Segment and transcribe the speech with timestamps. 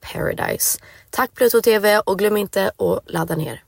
[0.00, 0.78] paradise.
[1.10, 3.62] Tack Pluto TV och glöm inte att ladda ner.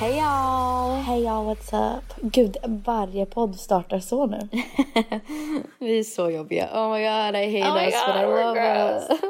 [0.00, 1.02] Hej y'all!
[1.02, 2.04] Hej y'all, what's up?
[2.22, 4.48] Gud, varje podd startar så nu.
[5.78, 6.68] Vi är så jobbiga.
[6.72, 9.10] Oh my god, I hate Oh us God, but I love gross.
[9.10, 9.20] us.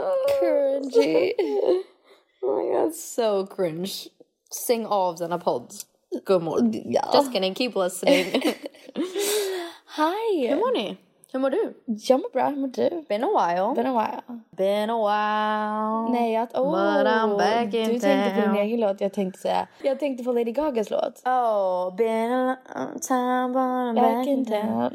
[0.41, 1.33] Cringy.
[2.43, 3.93] oh my god, so cringe.
[4.51, 5.73] Stäng av denna podd.
[6.27, 6.71] Gummor.
[6.73, 7.11] Ja.
[7.15, 8.27] Just kidding, keep listening.
[9.87, 10.49] Hi!
[10.49, 10.97] Hur mår ni?
[11.33, 11.75] Hur mår du?
[11.85, 13.05] Jag mår bra, hur mår du?
[13.09, 13.75] Been a while.
[13.75, 14.41] Been a while.
[14.51, 16.21] Been a while.
[16.21, 16.47] Nej.
[16.55, 19.67] Oh, I'm back in du tänkte på din egen låt, jag tänkte säga...
[19.83, 21.23] Jag tänkte på Lady Gagas låt.
[21.27, 24.95] Oh, been a long time but I'm Back in town.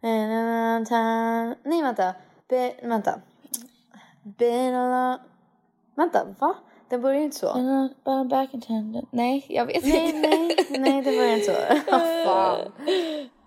[0.00, 1.54] Been a long time.
[1.62, 2.14] Nej, vänta.
[2.48, 3.20] Be, vänta.
[4.22, 5.18] Been a long...
[5.94, 6.54] Vänta, va?
[6.88, 7.46] Den börjar ju inte så.
[8.04, 9.06] But I'm back in town.
[9.10, 10.28] Nej, jag vet Nej, inte.
[10.28, 11.90] nej, nej, det börjar inte så.
[11.90, 12.72] Vad fan.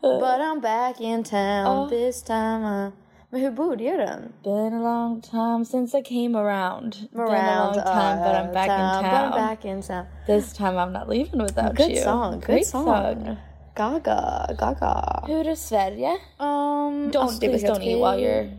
[0.02, 1.88] But I'm back in town Ja.
[1.90, 2.66] this time.
[2.66, 2.92] uh.
[3.30, 4.34] Men hur börjar den?
[4.44, 6.96] Been a long time since I came around.
[7.12, 9.48] Been a Around, long time, but I'm back in uh, But I'm town.
[9.50, 10.06] back in town.
[10.28, 11.96] This time I'm not leaving without Good you.
[11.96, 13.38] Good song, good Great song.
[13.76, 15.24] Gaga, Gaga.
[15.28, 16.12] Hur är Sverige?
[16.40, 18.50] Um, Don't alltså, det är please don't eat while you're.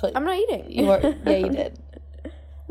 [0.00, 0.14] Please.
[0.16, 0.64] I'm not eating.
[0.80, 1.72] You were, yeah, you did.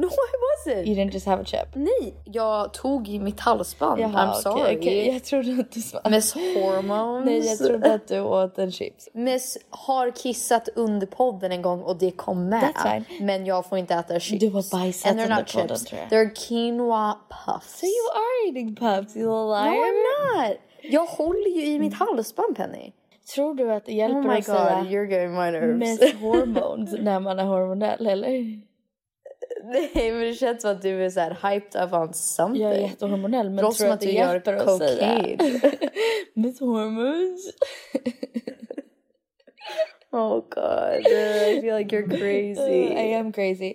[0.01, 0.87] No, I wasn't.
[0.87, 1.67] You didn't just have a chip.
[1.73, 4.01] Nej, jag tog i mitt halsband.
[4.01, 4.77] Jaha, I'm sorry.
[4.77, 5.07] okej.
[5.13, 6.01] Jag trodde att du sa...
[6.09, 7.25] Miss Hormones.
[7.25, 9.09] Nej, jag trodde att du åt en chips.
[9.13, 12.63] Miss har kissat under podden en gång och det kom med.
[12.63, 13.25] That's fine.
[13.25, 14.39] Men jag får inte äta chips.
[14.39, 15.83] Du har bajsat under podden, chips.
[15.83, 16.09] tror jag.
[16.09, 17.79] They're quinoa puffs.
[17.79, 19.71] So you are eating puffs, you little liar.
[19.71, 20.57] No I'm not.
[20.83, 22.91] Jag håller ju i mitt halsband Penny.
[23.35, 25.77] Tror du att det hjälper Oh my att god, säga you're getting my nerves.
[26.01, 28.61] Miss Hormones när man är hormonell, eller?
[29.63, 32.63] Nej men det känns som att du är så här hyped up on something.
[32.63, 35.61] Jag är jättehormonell men låter tror att att du gör cocaine.
[36.33, 37.41] Miss Hormones.
[40.13, 42.93] Oh god, I feel like you're crazy.
[43.09, 43.73] I am crazy.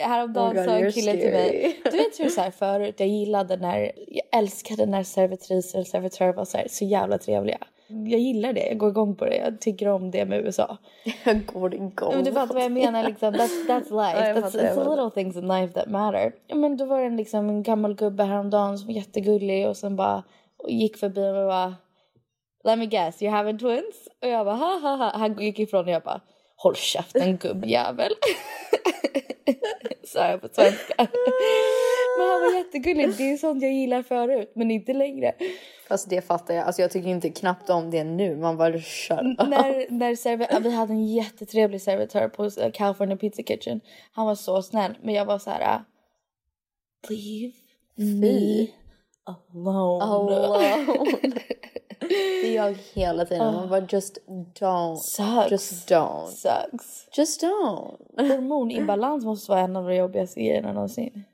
[0.00, 1.48] Häromdagen Oh sa en kille till mig.
[1.48, 1.90] scary.
[1.90, 6.32] Du vet hur så här förut, jag gillade när, jag älskade när servitriser och servitörer
[6.32, 7.58] var så, här, så jävla trevliga.
[7.90, 10.76] Jag gillar det, jag går igång på det, jag tycker om det med USA.
[11.24, 12.14] Jag går igång.
[12.14, 14.28] Men du fattar vad jag menar liksom, that's, that's life.
[14.28, 16.32] Ja, that's, it's the little things in life that matter.
[16.46, 19.76] Ja, men då var det en, liksom, en gammal gubbe häromdagen som var jättegullig och
[19.76, 20.22] sen bara
[20.56, 21.74] och gick förbi mig och bara
[22.64, 24.08] Let me guess, you're having twins?
[24.22, 25.18] Och jag bara ha ha ha.
[25.18, 26.20] Han gick ifrån och jag bara
[26.56, 28.12] håll käften gubbjävel.
[30.04, 30.94] Sa jag på svenska.
[32.18, 35.34] Men han var jättegullig, det är sånt jag gillar förut men inte längre.
[35.88, 36.66] Fast det fattar jag.
[36.66, 38.36] Alltså jag tycker inte knappt om det nu.
[38.36, 39.22] Man bara kör.
[39.48, 43.80] när, när serv- vi hade en jättetrevlig servitör på eh, California Pizza Kitchen.
[44.12, 45.84] Han var så snäll, men jag var så här.
[47.08, 47.52] Leave
[47.96, 48.66] me
[49.24, 50.04] alone.
[50.04, 50.86] Alone.
[52.42, 53.54] Det är jag hela tiden.
[53.54, 54.18] Man bara just
[54.60, 54.96] don't.
[54.96, 55.50] Sucks.
[55.50, 56.26] Just don't.
[56.26, 57.08] Sucks.
[57.18, 57.96] Just don't.
[58.28, 61.24] Hormoninbalans måste vara en av de jobbigaste grejerna någonsin.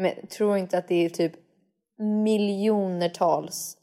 [0.00, 1.32] Men tror inte att det är typ
[1.98, 3.76] miljonertals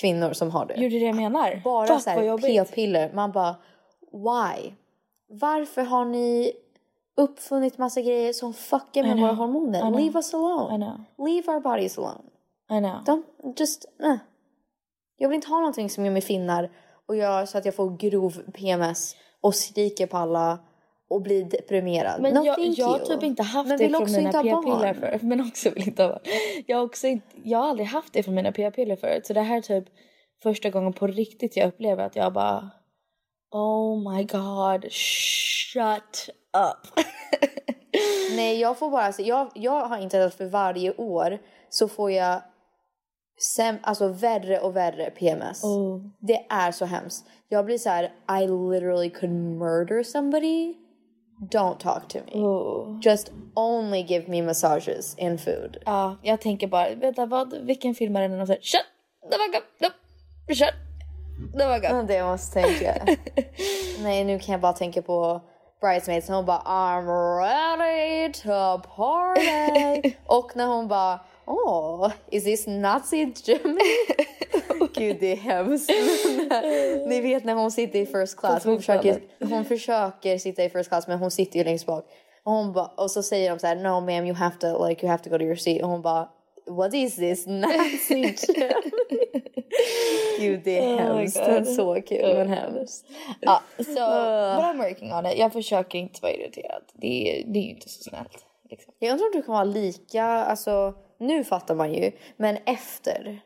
[0.00, 0.74] kvinnor som har det.
[0.76, 1.60] Jo, det är det jag menar.
[1.64, 3.12] Bara Fuck, så här p-piller.
[3.12, 3.56] Man bara
[4.12, 4.72] why?
[5.28, 6.52] Varför har ni
[7.16, 9.90] uppfunnit massa grejer som fuckar med våra hormoner?
[9.90, 11.04] Leave us alone.
[11.18, 12.22] Leave our bodies alone.
[12.70, 13.04] I know.
[13.04, 13.84] Don't just...
[14.02, 14.16] eh.
[15.16, 16.70] Jag vill inte ha någonting som gör mig finnar
[17.06, 20.58] och gör så att jag får grov PMS och skriker på alla
[21.10, 22.22] och blir deprimerad.
[22.22, 25.22] Men no, jag, jag har typ inte haft Men det från mina p-piller förut.
[25.22, 26.20] Men också vill inte ha barn.
[26.66, 29.26] Jag har, också inte, jag har aldrig haft det från mina p-piller förut.
[29.26, 29.84] Så det här är typ
[30.42, 32.70] första gången på riktigt jag upplever att jag bara
[33.50, 37.04] Oh my god, shut up.
[38.36, 39.02] Nej, jag får bara...
[39.02, 41.38] Alltså, jag, jag har inte att för varje år
[41.68, 42.42] så får jag
[43.56, 45.64] säm, alltså värre och värre PMS.
[45.64, 46.00] Oh.
[46.20, 47.26] Det är så hemskt.
[47.48, 48.04] Jag blir så här,
[48.40, 50.74] I literally could murder somebody.
[51.40, 52.32] Don't talk to me.
[52.34, 52.98] Oh.
[53.00, 55.76] Just only give me massages and food.
[55.86, 58.84] Ja, jag tänker bara, vänta vad, vilken film är det när de säger shut
[59.30, 59.88] the fuck up, no,
[60.54, 60.74] shut
[61.52, 62.08] the fuck up.
[62.08, 63.06] Det måste tänka.
[64.02, 65.40] Nej, nu kan jag bara tänka på
[65.80, 67.06] Bridesmaids när hon bara I'm
[67.38, 70.14] ready to party.
[70.26, 73.80] och när hon bara Oh, is this Nazi Germany?
[74.98, 75.90] Gud, det är hemskt.
[77.06, 78.64] Ni vet när hon sitter i first class.
[78.64, 82.04] Hon försöker, hon försöker sitta i first class men hon sitter ju längst bak.
[82.42, 85.06] Och, hon ba, och så säger de så här No ma'am you have to like
[85.06, 85.82] you have to go to your seat.
[85.82, 86.28] Och hon bara
[86.70, 88.36] What is this Nazi?
[90.40, 91.40] Gud det är Oh hemskt.
[91.46, 93.06] Men så kul men hemskt.
[93.40, 95.38] Ja, så but I'm working on it.
[95.38, 96.82] Jag försöker inte vara irriterad.
[96.94, 98.46] Det är, det är ju inte så snällt.
[98.70, 98.94] Liksom.
[98.98, 103.40] Jag undrar om du kan vara lika, alltså nu fattar man ju, men efter.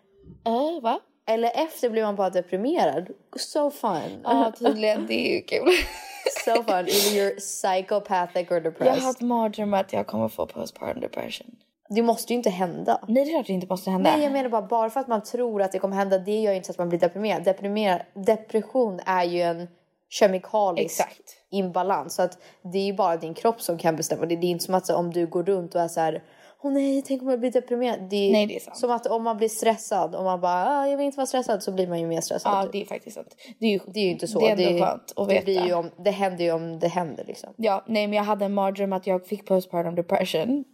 [0.49, 1.01] Uh, va?
[1.33, 3.09] Eller efter blir man bara deprimerad.
[3.37, 4.21] So fun.
[4.25, 5.07] Ja, tydligen.
[5.07, 5.69] Det är ju kul.
[6.45, 6.75] so fun.
[6.75, 9.03] Either you're psychopathic or jag har depressed.
[9.03, 11.57] haft mardrömmar att jag kommer få postpartum depression.
[11.89, 13.01] Det måste ju inte hända.
[13.09, 14.11] Nej, det är klart det inte måste hända.
[14.11, 16.51] Nej jag menar bara, bara för att man tror att det kommer hända, det gör
[16.51, 17.45] ju inte så att man blir deprimerad.
[17.45, 18.03] deprimerad.
[18.15, 19.69] Depression är ju en
[20.09, 21.37] kemikalisk Exakt.
[21.51, 22.15] imbalans.
[22.15, 24.37] Så att det är ju bara din kropp som kan bestämma det.
[24.37, 26.23] Det är inte som att så, om du går runt och är så här.
[26.65, 28.01] Åh nej, tänk om jag blir deprimerad.
[28.11, 28.77] Det är, Nej, det är sant.
[28.77, 31.63] som att om man blir stressad och man bara, ah, jag vill inte vara stressad,
[31.63, 32.53] så blir man ju mer stressad.
[32.53, 32.73] Ja, typ.
[32.73, 33.37] det är faktiskt sant.
[33.59, 34.41] Det är ju, Det är ju inte så.
[34.41, 35.67] Det är ändå skönt att det, veta.
[35.67, 37.55] ju om, det händer ju om det händer liksom.
[37.57, 40.65] Ja, nej men jag hade en mardröm att jag fick postpartum depression.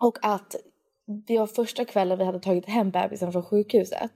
[0.00, 0.56] Och att
[1.26, 4.12] det var första kvällen vi hade tagit hem bebisen från sjukhuset.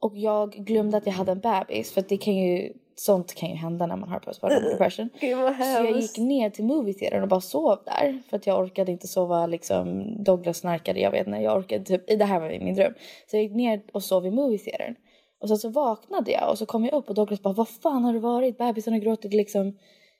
[0.00, 3.54] Och jag glömde att jag hade en bebis för det kan ju, sånt kan ju
[3.54, 5.10] hända när man har postpartum depression.
[5.20, 8.22] Gud, vad Så jag gick ner till movietheatern och bara sov där.
[8.28, 12.06] För att jag orkade inte sova liksom, Douglas snarkade, jag vet inte, jag orkade typ,
[12.06, 12.94] det här var min dröm.
[13.30, 14.94] Så jag gick ner och sov i movietheatern.
[15.40, 18.04] Och sen så vaknade jag och så kom jag upp och Douglas bara, vad fan
[18.04, 18.58] har det varit?
[18.58, 19.78] Bebisen har gråtit liksom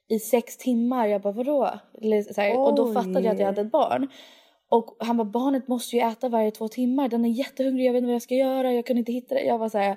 [0.08, 1.06] i sex timmar.
[1.06, 1.70] Jag bara, vadå?
[2.37, 4.08] Här, och då fattade jag att jag hade ett barn.
[4.68, 7.08] Och han bara, barnet måste ju äta varje två timmar.
[7.08, 8.72] Den är jättehungrig, jag vet inte vad jag ska göra.
[8.72, 9.42] Jag kan inte hitta det.
[9.42, 9.96] Jag var så här,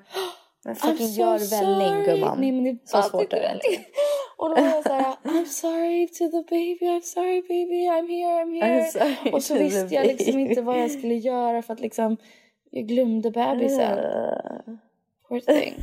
[0.65, 1.61] Men I'm fucking so gör sorry.
[1.61, 2.39] välling gumman.
[2.39, 3.59] Nej men det Så svårt är det.
[4.37, 8.43] Och då var jag såhär, I'm sorry to the baby, I'm sorry baby, I'm here,
[8.43, 8.89] I'm here.
[8.91, 10.49] I'm och så visste jag liksom baby.
[10.49, 12.17] inte vad jag skulle göra för att liksom,
[12.71, 13.97] jag glömde bebisen.
[15.29, 15.73] Poor thing.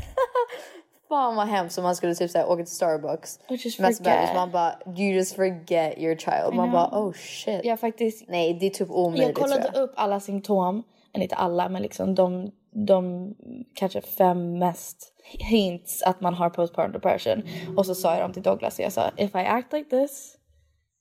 [1.08, 3.38] Fan vad hemskt om man skulle typ såhär åka till Starbucks.
[3.48, 4.30] Och just med sin bebis.
[4.34, 6.54] Man bara, you just forget your child.
[6.54, 7.64] Man bara, oh shit.
[7.64, 9.82] Jag faktiskt, Nej det är typ omöjligt jag kollade jag.
[9.82, 10.82] upp alla symptom,
[11.14, 13.34] eller inte alla men liksom de, de
[13.74, 17.42] kanske fem mest hints att man har postpartum depression.
[17.76, 20.36] Och så sa jag dem till Douglas och jag sa, if I act like this,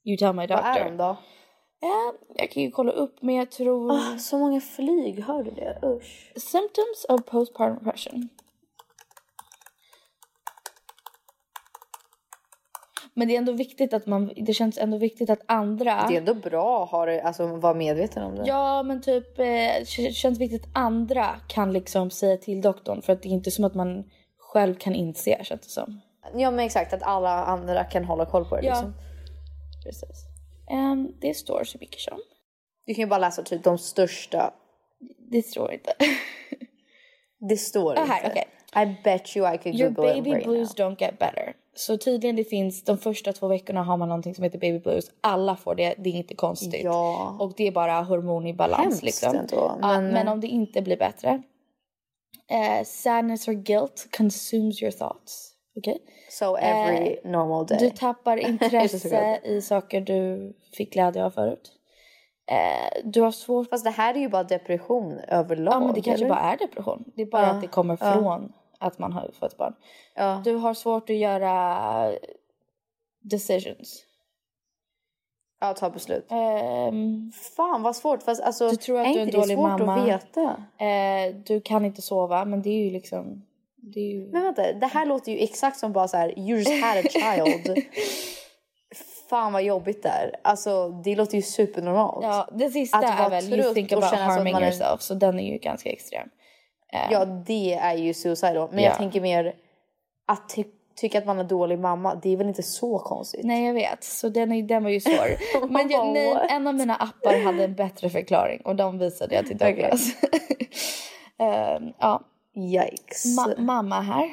[0.05, 0.85] you tell my Vad är doctor.
[0.91, 1.17] de då?
[1.81, 3.91] Eh, jag kan ju kolla upp men jag tror...
[3.91, 5.79] Ah, så många flyg, hör du det?
[5.83, 6.31] Usch.
[6.35, 8.29] Symptoms of postpartum depression.
[13.19, 16.05] Men det är ändå viktigt att man, det känns ändå viktigt att andra...
[16.07, 18.43] Det är ändå bra att ha det, alltså, vara medveten om det.
[18.47, 23.21] Ja men typ, eh, känns viktigt att andra kan liksom säga till doktorn för att
[23.21, 24.03] det är inte som att man
[24.37, 26.01] själv kan inse känns det som.
[26.35, 28.73] Ja men exakt, att alla andra kan hålla koll på det Ja.
[28.73, 28.93] liksom.
[29.85, 30.25] Precis.
[30.71, 32.19] Um, det står så mycket som.
[32.85, 34.53] Du kan ju bara läsa typ de största.
[35.31, 35.93] Det står inte.
[37.49, 38.43] Det står Ah, här, inte.
[38.75, 40.85] I bet you I could Your google baby it right blues now.
[40.85, 41.53] don't get better.
[41.75, 45.11] Så tydligen det finns, de första två veckorna har man någonting som heter baby blues.
[45.21, 46.83] Alla får det, det är inte konstigt.
[46.83, 47.37] Ja.
[47.39, 49.35] Och det är bara hormon i balans Hemskt liksom.
[49.35, 51.41] ändå, Ja, men- men om det inte blir bättre.
[52.51, 55.51] Eh, sadness or guilt consumes your thoughts.
[55.77, 55.97] Okej?
[56.29, 57.77] So every normal day.
[57.79, 61.71] Du tappar intresse i saker du fick glädje av förut.
[62.51, 63.69] Eh, du har svårt...
[63.69, 65.73] Fast det här är ju bara depression överlag.
[65.73, 66.35] Ja men det kanske eller?
[66.35, 67.03] bara är depression.
[67.15, 69.73] Det är bara att det kommer från att man har fått barn.
[70.15, 70.41] Ja.
[70.45, 72.13] Du har svårt att göra
[73.21, 74.05] decisions.
[75.61, 76.25] ja, ta beslut.
[76.29, 78.23] Ehm, Fan vad svårt.
[78.23, 79.95] Fast alltså, Du tror att är du är en det dålig svårt mamma.
[80.01, 80.63] att veta?
[80.85, 83.45] eh, du kan inte sova men det är ju liksom...
[83.81, 84.31] Det är ju...
[84.31, 87.09] Men vänta, det här låter ju exakt som bara så här, you just had a
[87.09, 87.77] child.
[89.29, 90.35] Fan vad jobbigt där.
[90.41, 92.23] Alltså det låter ju supernormalt.
[92.25, 95.01] Ja, det sista Att är väl you think about harming är- yourself.
[95.01, 96.29] Så den är ju ganska extrem.
[96.93, 98.69] Eh, Ja, det är ju suicidal.
[98.71, 98.89] Men Ja.
[98.89, 99.55] jag tänker mer
[100.27, 100.63] att ty-
[100.95, 103.45] tycka att man är dålig mamma, det är väl inte så konstigt?
[103.45, 105.67] Nej jag vet, så den, är, den var ju svår.
[105.69, 106.51] Men jag, What?
[106.51, 110.01] en av mina appar hade en bättre förklaring och de visade jag till Douglas.
[111.39, 112.21] Ehm, ja,
[112.55, 113.25] Yikes.
[113.39, 114.29] Ma- mamma här.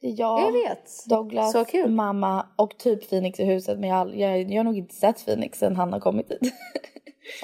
[0.00, 0.90] Det är jag, jag vet.
[1.08, 1.54] Douglas,
[1.88, 3.78] mamma och typ Phoenix i huset.
[3.78, 6.40] Men jag, jag, jag har nog inte sett Phoenix sen han har kommit hit.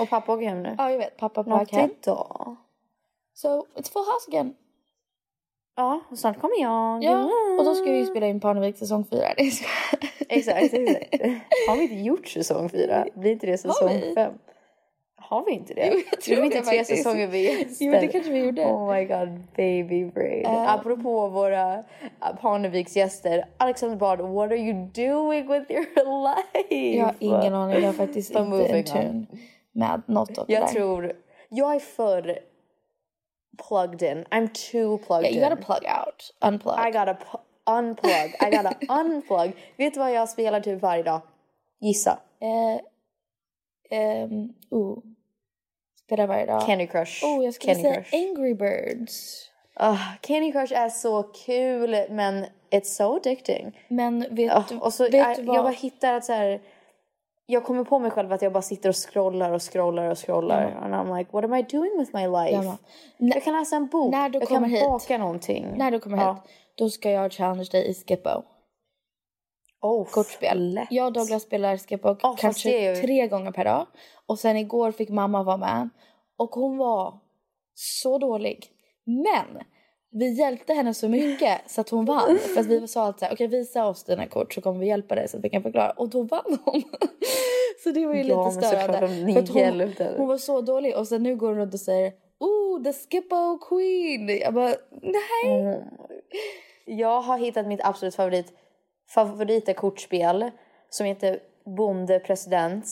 [0.01, 0.75] Och pappa åker hem nu.
[0.79, 1.91] ja jag vet, pappa på väg hem.
[3.43, 4.55] So it's full house again.
[5.77, 7.05] Ja, och snart kommer jag.
[7.05, 9.21] Ja, och då ska vi spela in Parnevik säsong 4.
[9.21, 10.09] Nej, jag skojar.
[10.29, 11.13] Exakt, exakt.
[11.69, 13.07] Har vi inte gjort säsong fyra?
[13.15, 14.15] Blir inte det säsong vi?
[14.15, 14.33] fem?
[15.17, 15.91] Har vi inte det?
[15.93, 17.03] Jo, jag tror vi inte det tre faktiskt.
[17.03, 17.85] säsonger gäster?
[17.85, 18.65] Jo, det kanske vi gjorde.
[18.65, 20.47] Oh my god, baby brain.
[20.47, 20.75] Eh.
[20.75, 21.85] Apropå våra uh,
[22.41, 23.45] Parneviks gäster.
[23.57, 25.87] Alexander Bard, what are you doing with your
[26.25, 26.75] life?
[26.97, 29.27] Jag har ingen aning, jag är faktiskt inte in tune
[29.73, 31.13] med något av det Jag tror...
[31.49, 32.39] Jag är för
[33.69, 34.25] plugged in.
[34.31, 35.49] I'm too plugged Yeah, you in.
[35.51, 36.79] gotta plug out, unplug.
[36.89, 37.17] I gotta
[37.67, 38.35] unplug.
[38.41, 39.53] I gotta unplug.
[39.77, 41.21] Vet du vad jag spelar typ varje dag?
[41.81, 42.19] Gissa.
[42.41, 42.81] Eh,
[43.99, 44.99] ehm, oh.
[46.05, 46.67] Spelar varje dag.
[46.67, 47.25] Candy Crush.
[47.25, 48.15] Oh, jag skulle Candy säga Crush.
[48.15, 49.45] Angry Birds.
[49.75, 53.79] Ah, Candy Crush är så kul men it's so addicting.
[53.89, 55.57] Men vet Ah, du, så vet är, du vad?
[55.57, 56.61] jag bara hittar att så här,
[57.51, 60.71] jag kommer på mig själv att jag bara sitter och scrollar och scrollar och scrollar.
[60.83, 62.77] And I'm like, what am I doing with my life?
[63.19, 65.67] Men- jag kan läsa en bok, när du jag kommer kan hit- baka någonting.
[65.77, 66.33] När du kommer Ja.
[66.33, 66.43] hit,
[66.75, 68.43] då ska jag challenge dig i Skippo.
[69.83, 70.75] Oh, Kortspel.
[70.75, 70.89] lätt.
[70.91, 73.87] Jag och Douglas spelar Skippo fast kanske tre gånger per dag.
[74.27, 75.89] Och sen igår fick mamma vara med.
[76.37, 77.19] Och hon var
[77.75, 78.67] så dålig.
[79.05, 79.63] Men
[80.11, 82.39] vi hjälpte henne så mycket så att hon vann.
[82.39, 85.29] För att vi sa alltid okej visa oss dina kort så kommer vi hjälpa dig
[85.29, 85.91] så att vi kan förklara.
[85.91, 86.83] Och då vann hon.
[87.85, 88.99] Så det var ju Ja, lite störande.
[89.09, 92.13] För hjälpte hon, hon var så dålig och sen nu går hon runt och säger
[92.41, 94.29] Oh, the Skippo Queen!
[94.29, 95.61] Jag bara, nej!
[95.61, 95.83] Mm.
[96.85, 98.53] Jag har hittat mitt absolut favorit
[99.15, 100.51] favorita kortspel
[100.91, 101.41] som heter
[101.77, 102.87] Bonde President.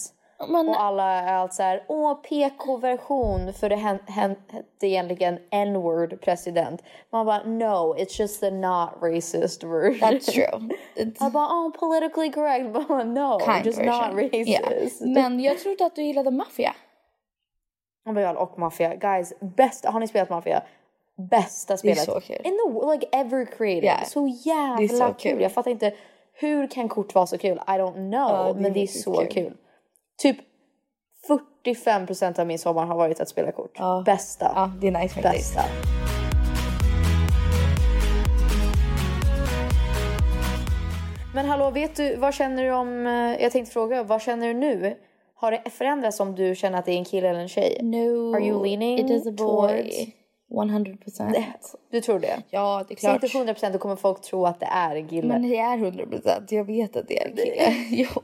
[0.48, 6.82] Men, Och alla är allt så här, åh PK-version för det hette egentligen N-word president.
[7.12, 10.00] Man bara, no, it's just the not racist version.
[10.00, 10.68] that's true.
[10.96, 12.72] It's Jag bara, oh politically correct.
[12.88, 14.14] Bara, no, kind just version.
[14.16, 14.48] not racist.
[15.02, 15.14] Yeah.
[15.14, 16.74] Men jag trodde att du gillade maffia.
[18.06, 18.94] Oh my god, och Mafia.
[18.94, 20.62] Guys, bästa, har ni spelat Mafia?
[21.30, 21.98] Bästa spelet.
[22.04, 22.36] så kul.
[22.44, 23.84] In the, like ever created.
[23.84, 24.04] Yeah.
[24.04, 25.32] Så jävla Det är så kul.
[25.32, 25.42] kul.
[25.42, 25.92] Jag fattar inte,
[26.32, 27.60] hur kan kort vara så kul?
[27.66, 28.12] I don't know.
[28.12, 29.28] Ja, det är men det är så kul.
[29.32, 29.56] kul.
[30.18, 30.36] Typ
[31.64, 33.72] 45% av min sommar har varit att spela kort.
[33.78, 34.02] Ja.
[34.06, 34.52] Bästa.
[34.54, 35.54] Ja, det är nice faktiskt.
[35.54, 35.62] Bästa.
[41.34, 44.54] Men hallå, vet du, vad känner du om, eh, jag tänkte fråga, vad känner du
[44.54, 44.96] nu?
[45.34, 47.78] Har det förändrats om du känner att det är en kille eller en tjej?
[47.82, 49.46] No, Are you leaning it is a boy.
[49.72, 50.12] towards-
[50.70, 51.36] 100 procent.
[51.90, 52.42] Du tror det?
[52.50, 53.22] Ja, det är Säg klart.
[53.22, 55.28] inte 100% då kommer folk tro att det är en kille.
[55.28, 56.52] Men det är 100 procent.
[56.52, 57.74] Jag vet att det är en kille.
[57.90, 58.20] jo.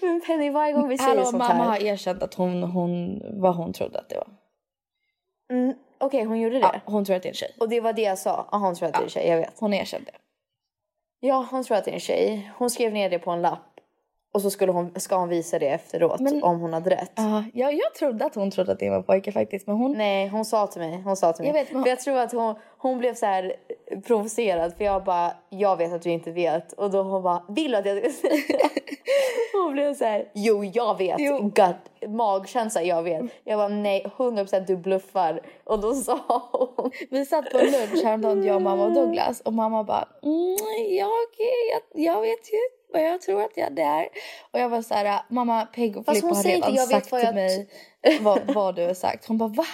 [0.00, 1.70] Men Penny, varje gång vi säger Hallå, sånt mamma här.
[1.70, 4.28] har erkänt att hon, hon, vad hon trodde att det var.
[5.52, 6.60] Mm, Okej, hon gjorde det.
[6.60, 7.56] Ja, hon tror att det är en tjej.
[7.60, 8.48] Och det var det jag sa.
[8.52, 9.60] Ja, hon tror att det är en tjej, jag vet.
[9.60, 10.10] Hon erkände.
[11.20, 12.50] Ja, hon tror att det är en tjej.
[12.56, 13.69] Hon skrev ner det på en lapp.
[14.32, 17.12] Och så skulle hon, ska hon visa det efteråt Men- om hon hade rätt.
[17.52, 19.66] Ja, jag, trodde att hon trodde att det var pojke faktiskt.
[19.66, 19.92] Men hon...
[19.92, 21.02] Nej, hon sa till mig.
[21.04, 21.48] Hon sa till mig.
[21.48, 23.56] Jag vet, men- För jag tror att hon, hon blev så här
[24.06, 26.72] provocerad för jag bara, jag vet att du inte vet.
[26.72, 28.68] Och då hon bara, vill du att jag ska säga?
[29.52, 31.16] Hon blev så här, jo jag vet.
[31.18, 31.38] Jo.
[31.54, 33.22] Gut, magkänsla, jag vet.
[33.44, 35.40] Jag bara, nej 100% du bluffar.
[35.64, 36.18] Och då sa
[36.52, 39.40] hon, Vi satt på lunch häromdagen, jag, mamma och Douglas.
[39.40, 40.56] Och mamma bara, mm,
[40.90, 41.08] jag,
[41.72, 42.58] jag, jag vet ju
[42.92, 44.08] vad jag tror att jag det är.
[44.50, 47.34] Och jag var så här, mamma Peg och Filippa har redan inte, sagt till jag
[47.34, 47.68] mig
[48.20, 49.26] vad, vad du har sagt.
[49.26, 49.66] Hon bara, va?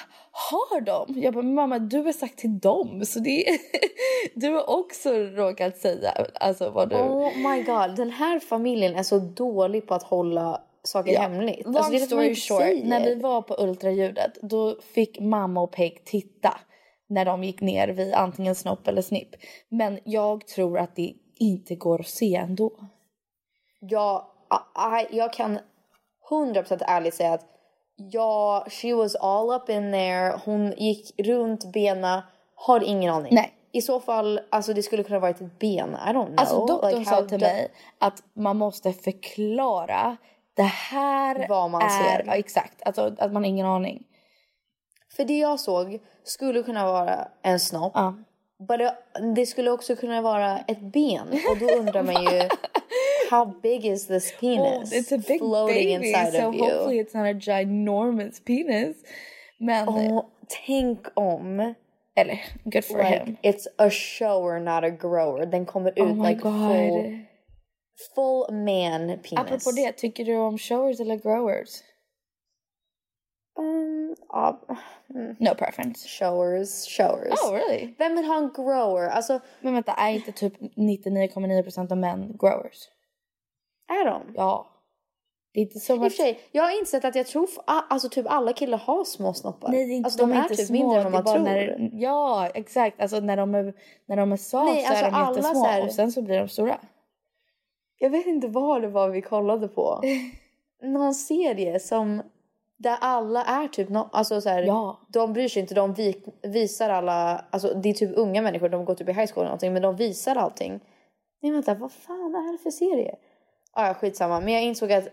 [0.50, 1.20] Har de?
[1.20, 3.04] Jag bara, mamma du har sagt till dem.
[3.04, 3.58] Så det är,
[4.34, 6.96] du har också råkat säga alltså vad du...
[6.96, 11.20] oh my god, den här familjen är så dålig på att hålla saker Ja.
[11.20, 11.66] hemligt.
[11.66, 12.84] Long Alltså, story short, säger.
[12.84, 16.60] när vi var på ultraljudet då fick mamma och Peg titta
[17.08, 19.28] när de gick ner vid antingen snopp eller snipp.
[19.68, 22.72] Men jag tror att det inte går att se ändå.
[23.78, 24.24] Jag,
[25.10, 25.58] I, jag kan
[26.30, 27.46] 100% ärligt säga att
[27.96, 30.40] jag, she was all up in there.
[30.44, 32.22] Hon gick runt bena,
[32.54, 33.34] har ingen aning.
[33.34, 33.52] Nej.
[33.72, 35.96] I så fall, alltså det skulle kunna varit ett ben.
[36.06, 36.34] I don't know.
[36.36, 37.68] Alltså doktorn Like, sa till mig
[37.98, 40.16] att man måste förklara
[40.54, 41.88] det här Vad man är...
[41.88, 42.24] ser.
[42.26, 44.02] Ja, exakt, alltså att man har ingen aning.
[45.16, 47.92] För det jag såg skulle kunna vara en snopp.
[47.94, 48.14] Ja.
[48.58, 48.96] But det,
[49.34, 51.28] det skulle också kunna vara ett ben.
[51.50, 52.48] Och då undrar man ju,
[53.30, 56.64] how big is this Oh, penis it's a big floating baby inside so of you?
[56.64, 58.96] hopefully it's not a ginormous penis.
[59.60, 60.30] Man, Och
[60.66, 61.74] tänk om
[62.16, 63.36] eller good for like, him.
[63.42, 65.46] it's a shower not a grower.
[65.46, 66.52] Den kommer ut Oh my like god.
[66.52, 67.18] full,
[68.14, 69.32] full man penis.
[69.38, 71.82] Apropå det, tycker du om showers eller growers?
[73.58, 74.60] Um, ja,
[75.14, 76.08] mm, No preference.
[76.08, 77.40] showers, showers.
[77.44, 77.94] Oh really?
[77.98, 79.08] Vem vill ha en grower?
[79.08, 82.88] Alltså, Men vänta, är inte typ 99,9% av män growers?
[83.88, 84.22] Är de?
[84.34, 84.72] Ja.
[85.52, 86.16] Det är inte så I mycket...
[86.16, 89.68] sig, jag har insett att jag tror alltså typ alla killar har små snoppar.
[89.68, 90.72] Nej, det är inte, alltså, de, är inte typ små.
[90.78, 91.44] mindre än vad är man tror.
[91.44, 93.00] När, ja, exakt.
[93.00, 93.74] Alltså när de är,
[94.06, 96.38] när de är soft Nej, så alltså är de jättesmå här- och sen så blir
[96.38, 96.78] de stora.
[97.98, 100.00] Jag vet inte vad det var vi kollade på.
[100.82, 102.22] Någon serie som
[102.78, 105.00] där alla är typ no, alltså så här, Ja.
[105.08, 108.84] de bryr sig inte, de vi, visar alla, alltså det är typ unga människor, de
[108.84, 110.80] går typ i high school eller någonting men de visar allting.
[111.42, 113.16] Nej vänta, vad fan är det för serie?
[113.76, 115.08] Ja, skitsamma, men jag insåg att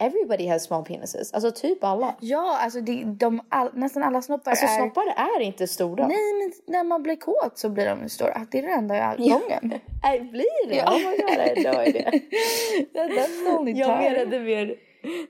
[0.00, 2.16] everybody has small penises, alltså typ alla.
[2.20, 4.76] Ja, alltså det, de, all, nästan alla snoppar Alltså är...
[4.76, 6.06] snoppar är inte stora.
[6.06, 8.46] Nej, men när man blir kåt så blir de stora.
[8.50, 9.80] Det är det enda gången.
[10.02, 10.76] Nej, blir det?
[10.76, 10.94] Ja.
[10.94, 12.10] Oh my god, I had no idea.
[12.94, 14.74] That, that's the only Jag menade mer...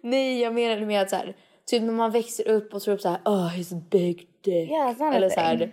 [0.00, 3.09] Nej, jag menade mer att så här, typ när man växer upp och tror så
[3.09, 4.70] här, oh his big dick.
[4.70, 5.72] Yeah, a eller så här,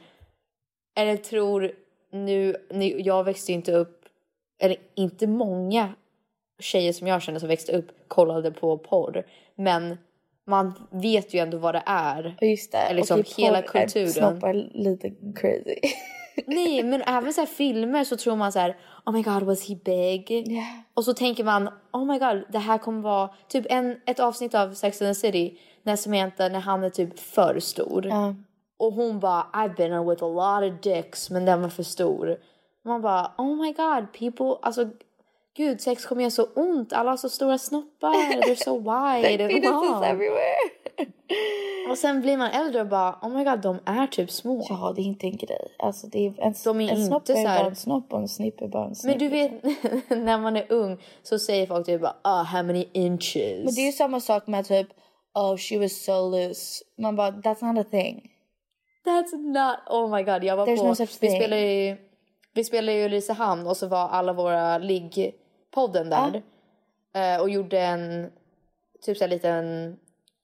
[0.98, 1.72] eller tror
[2.12, 4.06] nu, nu, jag växte inte upp,
[4.62, 5.94] eller inte många
[6.60, 9.24] tjejer som jag känner som växte upp kollade på porr.
[9.56, 9.98] Men
[10.48, 12.38] man vet ju ändå vad det är.
[12.42, 12.94] Just det.
[12.94, 14.10] liksom och i hela porr är kulturen.
[14.10, 15.80] snoppar lite crazy.
[16.46, 19.76] Nej, men även så filmer så tror man så här, oh my god was he
[19.76, 20.32] big?
[20.32, 20.66] Yeah.
[20.94, 24.56] Och så tänker man, oh my god, det här kommer vara typ en, ett avsnitt
[24.56, 28.08] av Sex and the City när Samantha, när han är typ för stor.
[28.08, 28.36] Ja.
[28.80, 32.38] Och hon bara, I've been with a lot of dicks, men den var för stor.
[32.86, 34.90] Man bara, oh my god, people, alltså
[35.58, 36.94] gud, sex kommer göra så ont.
[36.94, 40.56] Alla har så stora snoppar, they're so wide Penises everywhere.
[41.90, 44.66] Och sen blir man äldre och bara, oh my god, de är typ små.
[44.70, 45.76] Ja, det är inte en grej.
[45.80, 48.62] Alltså, det är en, De är en snopp är bara en snopp och en snipp
[48.62, 49.20] är bara en snipp.
[49.20, 49.64] Men du vet,
[50.10, 53.66] när man är ung så säger folk typ bara, ah, how many inches?
[53.66, 54.88] Men det är ju samma sak med typ
[55.34, 56.84] Oh she was so loose.
[56.98, 58.30] Man bara that's not a thing.
[59.06, 61.98] That's not, oh my god, jag var There's på, no vi spelade ju,
[62.54, 64.78] vi spelade ju i Ulricehamn och så var alla våra
[65.78, 66.44] liggpodden där.
[67.14, 68.32] Eh, och gjorde en,
[69.02, 69.98] typ såhär liten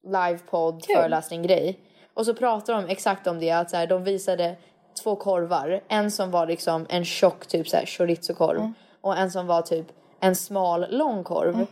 [0.03, 1.79] livepodd, föreläsning grej.
[2.13, 4.55] Och så pratade de exakt om det, att så här, de visade
[5.03, 5.81] två korvar.
[5.87, 8.73] En som var liksom en tjock typ såhär chorizo-korv.
[9.01, 9.85] Och en som var typ
[10.19, 11.65] en smal lång korv.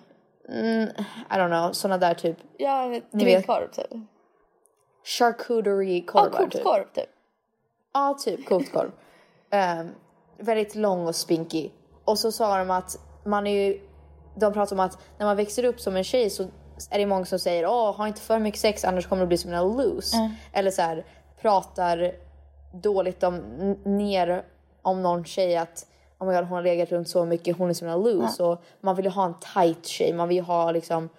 [0.49, 0.89] Mm,
[1.29, 3.93] I don't know, såna där typ Ja, grillkorv typ.
[3.93, 3.99] Ah, Ja,
[5.03, 6.63] charcuterie-korvar kokt typ.
[6.63, 7.09] korv typ.
[7.93, 8.91] Ja, typ kokt korv.
[9.53, 9.89] Ehm,
[10.39, 11.73] väldigt lång och spinkig.
[12.05, 13.79] Och så sa de att man är ju...
[14.35, 16.47] De pratar om att när man växer upp som en tjej så
[16.89, 19.37] är det många som säger åh, ha inte för mycket sex annars kommer du bli
[19.37, 20.17] som en loose.
[20.53, 21.05] Eller så här,
[21.41, 22.11] pratar
[22.73, 23.37] dåligt om,
[23.83, 24.43] ner
[24.81, 25.85] om någon tjej att
[26.19, 28.43] oh God, hon har legat runt så mycket, hon är som en loose.
[28.43, 31.09] Och man vill ju ha en tight tjej, man vill ju ha liksom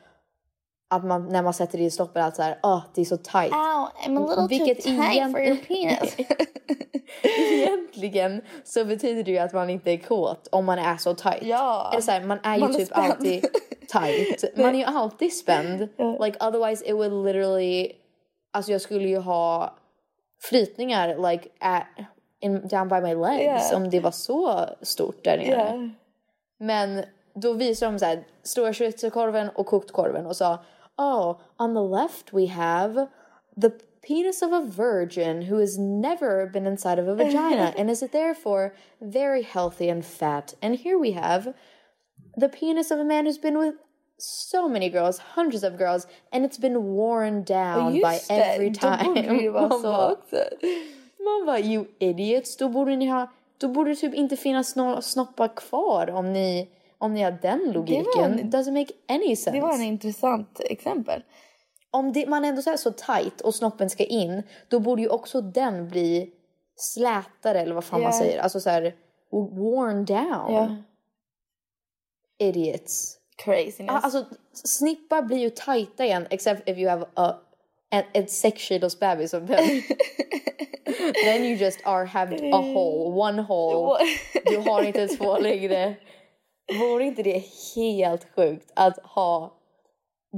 [0.93, 3.53] att man, när man sätter i stoppet att såhär, åh det är så tight.
[3.53, 6.17] Ow, I'm a little Vilket too tight igen- for your penis.
[7.23, 11.43] Egentligen så betyder det ju att man inte är kåt om man är så tight.
[11.43, 11.89] Ja.
[11.93, 13.13] Eller så här, man är ju Man är typ spänd.
[13.13, 13.47] alltid
[13.89, 14.45] tight.
[14.57, 15.81] Man är ju alltid spänd.
[16.21, 17.93] Like otherwise it would literally...
[18.53, 19.75] Alltså jag skulle ju ha
[20.43, 21.83] flytningar like at,
[22.41, 23.77] in, down by my legs Yeah.
[23.77, 25.47] om det var så stort där nere.
[25.49, 25.89] Yeah.
[26.61, 30.59] Men då visade de så här, stora schweizerkorven och kokt korven och sa
[31.05, 33.09] Oh, on the left we have
[33.63, 38.05] the penis of a virgin who has never been inside of a vagina and is
[38.13, 40.55] therefore very healthy and fat.
[40.63, 41.55] And here we have
[42.37, 43.75] the penis of a man who's been with
[44.19, 49.05] so many girls, hundreds of girls, and it's been worn down by every time.
[49.15, 50.17] borde det ju vara Man så bara-
[51.25, 55.03] man bara, you idiots, då borde ni ha, då borde det typ inte finnas några
[55.03, 56.69] snoppar kvar om ni,
[57.03, 58.05] om ni har den logiken.
[58.39, 59.51] en- doesn't make any sense.
[59.51, 61.23] Det var en intressant exempel.
[61.91, 65.41] Om det, man ändå här så tight och snoppen ska in, då borde ju också
[65.41, 66.31] den bli
[66.77, 68.19] slätare eller vad fan man Ja.
[68.19, 68.39] säger.
[68.39, 68.95] Alltså så här
[69.31, 70.55] worn down.
[70.55, 70.77] Ja.
[72.39, 73.19] Idiots.
[73.45, 73.91] Craziness.
[73.95, 77.35] Ah, Alltså snippar blir ju tajta igen except if you have a,
[77.91, 79.47] en, ett sex kilos bebis som
[81.25, 83.99] then you just are have a hole, one hole.
[84.45, 85.95] Du har inte två längre.
[86.79, 87.45] Vore inte det
[87.77, 89.53] helt sjukt att ha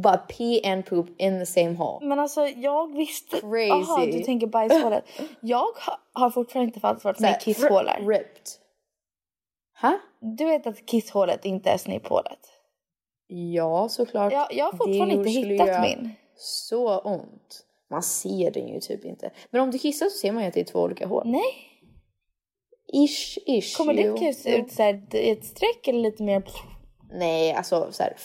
[0.03, 2.07] bara pee and poop in the same hole?
[2.07, 3.41] Men alltså jag visste...
[3.41, 3.69] Crazy.
[3.69, 5.05] Jaha, du tänker bajshålet.
[5.41, 7.99] Jag ha, har fortfarande inte fattat här, med kisshålar.
[8.01, 8.49] ri- Ripped.
[9.81, 9.99] Ha?
[10.21, 12.39] Du vet att kisshålet inte är snipphålet?
[13.27, 14.33] Ja, såklart.
[14.33, 16.11] Jag, jag har fortfarande inte hittat min.
[16.37, 17.65] Så ont.
[17.91, 19.31] Man ser den ju typ inte.
[19.51, 21.23] Men om du kissar så ser man ju att det är två olika hål.
[21.27, 21.74] Nej.
[22.95, 23.77] Ish, ish.
[23.77, 24.13] Kommer jo.
[24.15, 26.43] det kiss ut så här, i ett streck eller lite mer...
[27.13, 28.17] Nej, alltså så här.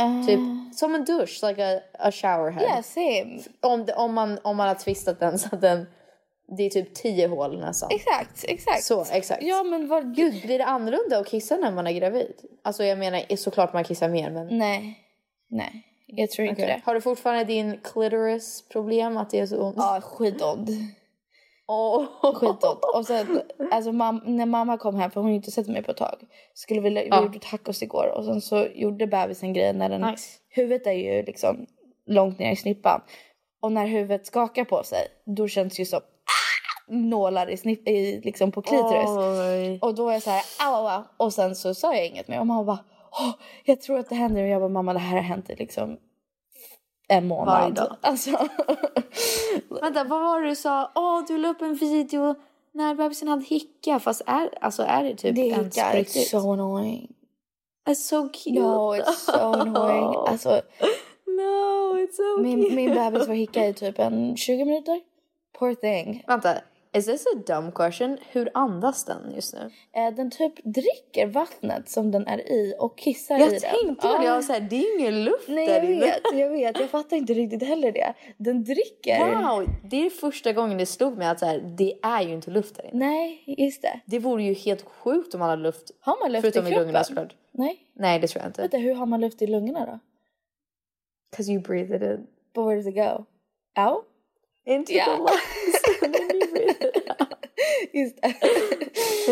[0.00, 0.40] Uh, Typ
[0.74, 2.62] som en dusch, like a, a shower head.
[2.62, 3.40] Yeah, same.
[3.60, 5.86] Om, det, om, man, om man har twistat den så att den,
[6.56, 7.88] det är typ tio hål nästan.
[7.92, 8.84] Exakt, exakt.
[8.84, 9.42] Så, exakt.
[9.42, 10.16] Ja, men vad...
[10.16, 12.34] Gud, blir det annorlunda att kissa när man är gravid?
[12.64, 14.58] Alltså jag menar såklart man kissar mer men...
[14.58, 15.04] Nej.
[15.50, 16.74] Nej, jag tror inte Okej.
[16.74, 16.82] det.
[16.84, 19.76] Har du fortfarande din clitoris problem att det är så ont?
[19.76, 20.70] Ja, skitont.
[21.68, 22.04] Åh.
[22.34, 22.78] Skitont.
[22.94, 23.40] Och sen,
[23.72, 26.16] alltså mam- när mamma kom hem, för hon har inte sett mig på ett tag.
[26.54, 27.22] Skulle vi, vi Ja.
[27.22, 30.28] gjorde tacos igår och sen så gjorde bebisen grejen när den, Nice.
[30.48, 31.66] huvudet är ju liksom
[32.06, 33.00] långt ner i snippan.
[33.60, 36.00] Och när huvudet skakar på sig, då känns det ju som
[36.88, 39.08] nålar i snipp, i, liksom på klitoris.
[39.08, 39.78] Oj.
[39.82, 41.02] Och då är jag så här, au, au, au.
[41.16, 42.40] Och sen så sa jag inget mer.
[42.40, 43.30] Och mamma bara, Åh,
[43.64, 44.42] jag tror att det händer.
[44.42, 45.96] Och jag bara, mamma det här har hänt i liksom
[47.08, 47.46] en månad.
[47.46, 47.96] Varje dag.
[48.00, 48.30] Alltså.
[49.82, 50.92] Vänta, vad var det du sa?
[50.94, 52.34] Åh, du la upp en video
[52.72, 53.98] när bebisen hade hicka.
[54.00, 57.14] Fast är, alltså är det typ det är ens hicka, it's so annoying.
[57.88, 58.60] It's so cute.
[58.60, 60.14] No, it's so annoying.
[60.28, 60.50] Alltså,
[61.26, 62.74] no, it's so min, cute.
[62.74, 65.00] min bebis var hicka i typ en 20 minuter.
[65.58, 66.24] Poor thing.
[66.26, 66.54] Vänta,
[66.92, 68.18] is this a dumb question?
[68.30, 69.70] Hur andas den just nu?
[69.92, 73.60] Eh, den typ dricker vattnet som den är i och kissar Jag i den.
[73.60, 76.00] tänkte väl, jag var såhär, det är ingen luft Nej där jag inne.
[76.00, 76.80] vet, jag vet.
[76.80, 78.14] Jag fattar inte riktigt heller det.
[78.36, 79.18] Den dricker.
[79.42, 82.50] Wow, det är första gången det slog mig att så här, det är ju inte
[82.50, 83.06] luft där inne.
[83.06, 84.00] Nej, just det.
[84.06, 85.90] Det vore ju helt sjukt om man hade luft.
[86.00, 87.34] Har man luft Förutom i i lungorna såklart.
[87.52, 87.78] Nej.
[87.94, 88.60] Nej, det tror jag inte.
[88.62, 89.98] Vänta, hur har man luft i lungorna då?
[91.36, 92.26] Cause you breathe it in.
[92.54, 93.24] But where does it go?
[93.82, 94.04] Out?
[94.66, 95.04] Into Ja.
[95.04, 96.02] the lungs.
[96.02, 97.28] And then you breathe it out.
[97.92, 98.34] Just det.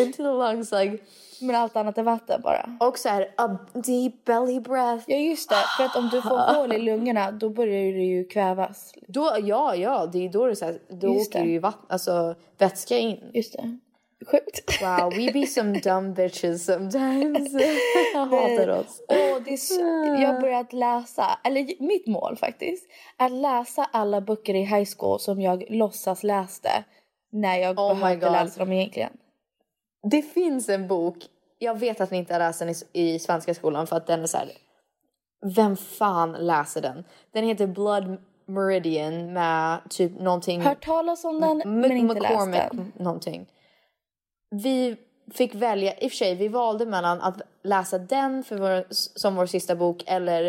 [0.01, 0.99] Into the lungs like.
[1.41, 2.77] Men allt annat är vatten bara.
[2.81, 5.05] Och så här, a deep belly breath.
[5.07, 8.25] Ja just det, för att om du får hål i lungorna då börjar du ju
[8.25, 8.95] kvävas.
[9.09, 11.51] Då, ja, ja, det är då det så här, då Just åker det.
[11.51, 13.31] ju vatten, alltså vätska in.
[13.35, 13.79] Just det.
[14.27, 14.83] Sjukt.
[14.83, 17.53] Wow, we be some dumb bitches sometimes.
[18.15, 19.03] jag hatar oss.
[19.09, 19.81] Åh, det är så...
[20.23, 25.21] Jag har börjat läsa, eller mitt mål faktiskt, att läsa alla böcker i high school
[25.21, 26.85] som jag låtsas läste
[27.33, 29.13] när jag Oh behövde läsa dem egentligen.
[30.11, 31.17] Det finns en bok,
[31.59, 34.23] jag vet att ni inte har läst den i, i svenska skolan för att den
[34.23, 34.49] är så här.
[35.57, 37.05] Vem fan läser den?
[37.33, 40.61] Den heter Blood Meridian med typ någonting...
[40.61, 42.93] Hört talas om den M- men inte läst den.
[42.97, 43.47] någonting.
[44.51, 44.97] Vi
[45.35, 49.35] fick välja, i och för sig vi valde mellan att läsa den för vår, som
[49.35, 50.47] vår sista bok eller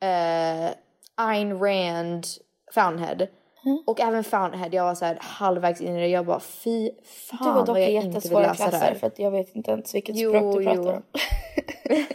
[0.00, 0.70] eh,
[1.16, 2.26] Ayn Rand
[2.74, 3.26] Fountainhead.
[3.64, 3.82] Mm.
[3.86, 7.64] Och även Fountainhead, jag var så här halvvägs in i det, jag bara fy fan
[7.66, 8.94] vad jag inte vill läsa det här.
[8.94, 10.90] för att jag vet inte ens vilket Jo, språk du pratar jo.
[10.90, 11.02] om.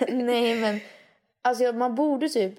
[0.27, 0.79] Nej men,
[1.41, 2.53] alltså man borde typ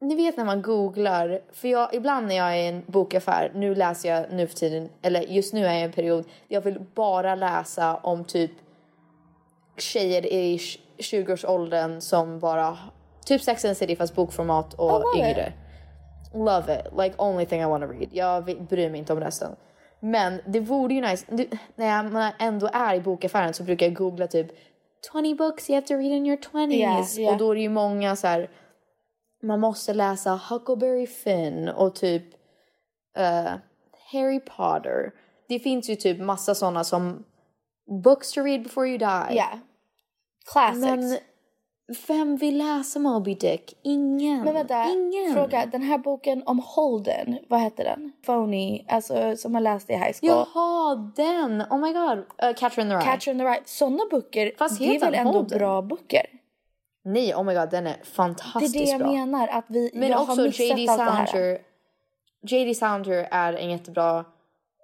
[0.00, 3.74] ni vet när man googlar, för jag, ibland när jag är i en bokaffär, nu
[3.74, 6.80] läser jag nu för tiden, eller just nu är jag i en period, jag vill
[6.94, 8.50] bara läsa om typ
[9.76, 10.56] tjejer i
[10.98, 12.78] 20-årsåldern som bara,
[13.24, 15.18] typ Sex and City fast bokformat och it.
[15.18, 15.52] yngre.
[16.34, 18.08] Love it, like only thing I wanna read.
[18.12, 19.56] Jag bryr mig inte om resten.
[20.00, 23.94] Men det vore ju nice, du, när jag ändå är i bokaffären så brukar jag
[23.94, 24.52] googla typ
[25.12, 26.72] 20 books you have to read in your 20s.
[26.72, 27.32] Yeah, yeah.
[27.32, 28.50] Och då är det ju många så här.
[29.42, 32.24] Man måste läsa Huckleberry Finn och typ
[33.16, 33.52] eh,
[34.12, 35.12] Harry Potter.
[35.48, 37.24] Det finns ju typ massa såna som
[38.04, 39.36] Books to read before you die.
[39.36, 39.58] Ja.
[40.52, 40.80] Classics.
[40.80, 41.18] Men
[42.08, 43.78] vem vill läsa Moby Dick?
[43.82, 44.44] Ingen.
[44.44, 45.34] Men vänta, Ingen.
[45.34, 45.66] fråga.
[45.66, 48.12] Den här boken om Holden, vad heter den?
[48.26, 50.46] Phony, alltså som man läste i high school.
[50.54, 51.62] Jaha, den!
[51.70, 52.18] Oh my god.
[52.18, 53.02] Uh, Catcher in the Rye.
[53.04, 53.60] Catcher in the Rye.
[53.64, 55.58] Sådana böcker, Fast det är väl ändå Holden?
[55.58, 56.26] bra böcker?
[57.04, 59.10] Nej, oh my god, den är Det är fantastiskt det jag bra.
[59.12, 60.86] menar, att vi, Men jag har också missat J.D.
[60.88, 61.58] allt det här.
[62.42, 62.74] J.D.
[62.74, 64.24] Salinger är en jättebra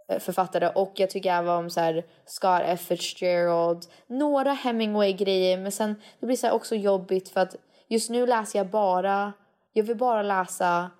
[0.08, 2.80] författare och jag tycker även om så här Scott F.
[2.80, 7.56] Fitzgerald, några Hemingway-grejer men sen det blir så också jobbigt för att
[7.88, 9.32] just nu läser jag bara,
[9.72, 10.90] jag vill bara läsa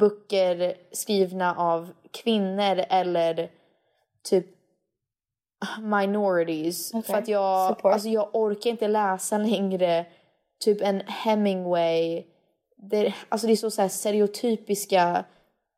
[0.00, 3.50] böcker skrivna av kvinnor eller
[4.22, 4.46] typ
[5.80, 7.92] minorities Okej, för att jag, support.
[7.92, 10.06] alltså jag orkar inte läsa längre
[10.64, 12.24] typ en Hemingway
[12.82, 15.24] det, alltså det är så, så här stereotypiska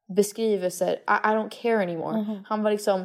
[0.08, 0.92] beskrivelser.
[0.92, 0.96] I,
[1.28, 2.16] I don't care anymore.
[2.18, 2.44] Mhm.
[2.48, 3.04] Han var liksom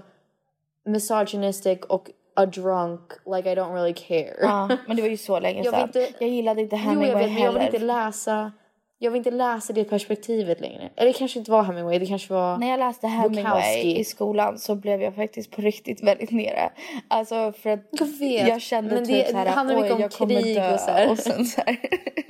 [0.85, 3.01] misogynistic och a drunk.
[3.35, 4.35] Like I don't really care.
[4.41, 5.81] Ja, men det var ju så länge Jag sedan.
[5.83, 7.73] inte- Jag gillade inte jo, Hemingway jag vet, men jag vill heller.
[7.75, 8.51] inte läsa
[8.99, 10.89] jag vill inte läsa det perspektivet längre.
[10.95, 13.99] Eller det kanske inte var Hemingway, det kanske var När jag läste Hemingway Bukowski.
[13.99, 16.69] i skolan så blev jag faktiskt på riktigt väldigt nere.
[17.07, 19.91] Alltså för att Jag vet, jag kände men typ det- så här, det handlar mycket
[19.93, 21.11] om jag krig och så här.
[21.11, 21.77] Och sen så här.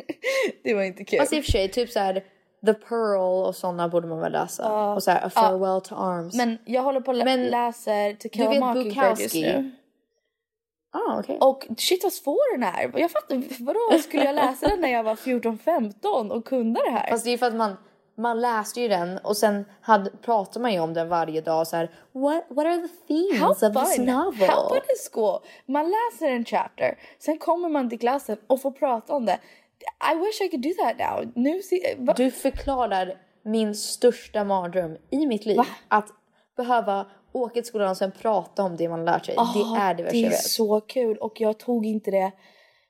[0.63, 1.19] det var inte kul.
[1.19, 2.23] Fast i och för sig, typ så här
[2.67, 4.93] The Pearl och såna borde man väl läsa.
[4.93, 6.35] Och så här A Farewell to Arms.
[6.35, 9.71] Men jag håller på att Men läser To Kill du a Mockingbird just nu.
[10.91, 11.37] ah, okej.
[11.41, 12.99] Och shit vad svår den är.
[12.99, 17.09] Jag fattar, vadå skulle jag läsa den när jag var 14-15 och kunde det här?
[17.09, 17.77] Fast det är för att man,
[18.17, 21.75] man läste ju den och sen hade, pratade man ju om den varje dag så
[21.75, 21.91] här.
[22.11, 24.05] What, what are the themes How of this fun!
[24.05, 24.49] novel?
[24.49, 25.39] How fun is school?
[25.65, 29.39] Man läser en chapter, sen kommer man till klassen och får prata om det.
[30.11, 31.31] I wish I could do that now.
[31.35, 32.13] Nu se, va?
[32.17, 35.57] Du förklarar min största mardröm i mitt liv.
[35.57, 35.65] Va?
[35.87, 36.07] Att
[36.57, 39.35] behöva åka till skolan och sen prata om det man lärt sig.
[39.35, 42.31] det är det värsta Det är så kul och jag tog inte det.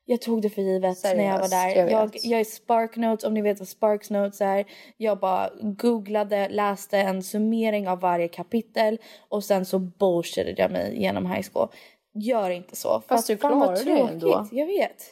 [0.10, 1.76] Jag tog det för givet när jag var Seriöst, där.
[1.76, 4.66] jag Jag, jag är Spark Notes, om ni vet vad Sparks Notes är.
[4.98, 8.98] Jag bara googlade, läste en summering av varje kapitel
[9.30, 11.68] och sen så bullshitade jag mig genom high school.
[12.14, 13.02] Gör inte så.
[13.08, 14.48] Fast du klarar det ändå.
[14.52, 15.04] Jag vet.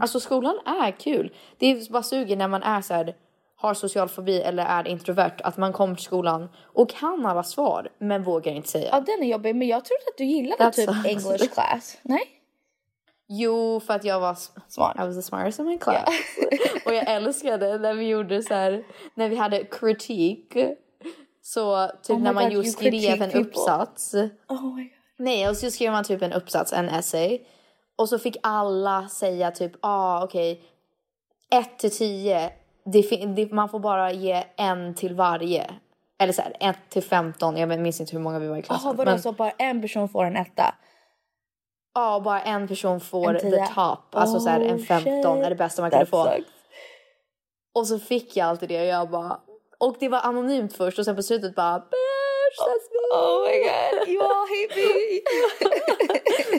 [0.00, 1.34] Alltså skolan är kul.
[1.58, 3.14] Det är bara suger när man är så här,
[3.56, 5.34] har social fobi eller är introvert.
[5.44, 8.88] Att man kommer till skolan och kan alla svar men vågar inte säga.
[8.92, 11.06] Ja den är jobbig men jag trodde att du gillade That typ sucks.
[11.26, 11.98] English class.
[12.02, 12.22] Nej?
[13.28, 14.36] Jo, för att jag var
[14.68, 14.96] Smart.
[14.98, 16.08] I was the smartest in my class.
[16.86, 18.84] och jag älskade när vi gjorde så här,
[19.14, 20.56] när vi hade kritik.
[21.42, 23.40] Så typ Oh när man God, just skrev en people.
[23.40, 24.14] uppsats.
[24.48, 24.90] Oh my god.
[25.16, 27.40] Nej, och så skrev man typ en uppsats, en essay.
[27.96, 30.62] Och så fick alla säga typ, ah okej,
[31.50, 32.52] 1 till 10,
[32.84, 33.02] det,
[33.36, 35.70] det, man får bara ge en till varje.
[36.18, 38.86] Eller så här, 1 till 15, jag minns inte hur många vi var i klassen.
[38.86, 40.74] Jaha vadå men så bara en person får en etta?
[41.94, 43.66] ja, bara en person får En the tia.
[43.66, 43.98] top.
[44.14, 45.44] Alltså så här, en Oh, 15 shit.
[45.46, 46.24] är det bästa man kunde få.
[46.24, 46.50] sucks.
[47.74, 49.40] Och så fick jag alltid det och jag bara...
[49.78, 52.93] Och det var anonymt först och sen på slutet bara bitch that's.
[53.12, 55.20] Oh my god, you all hate me!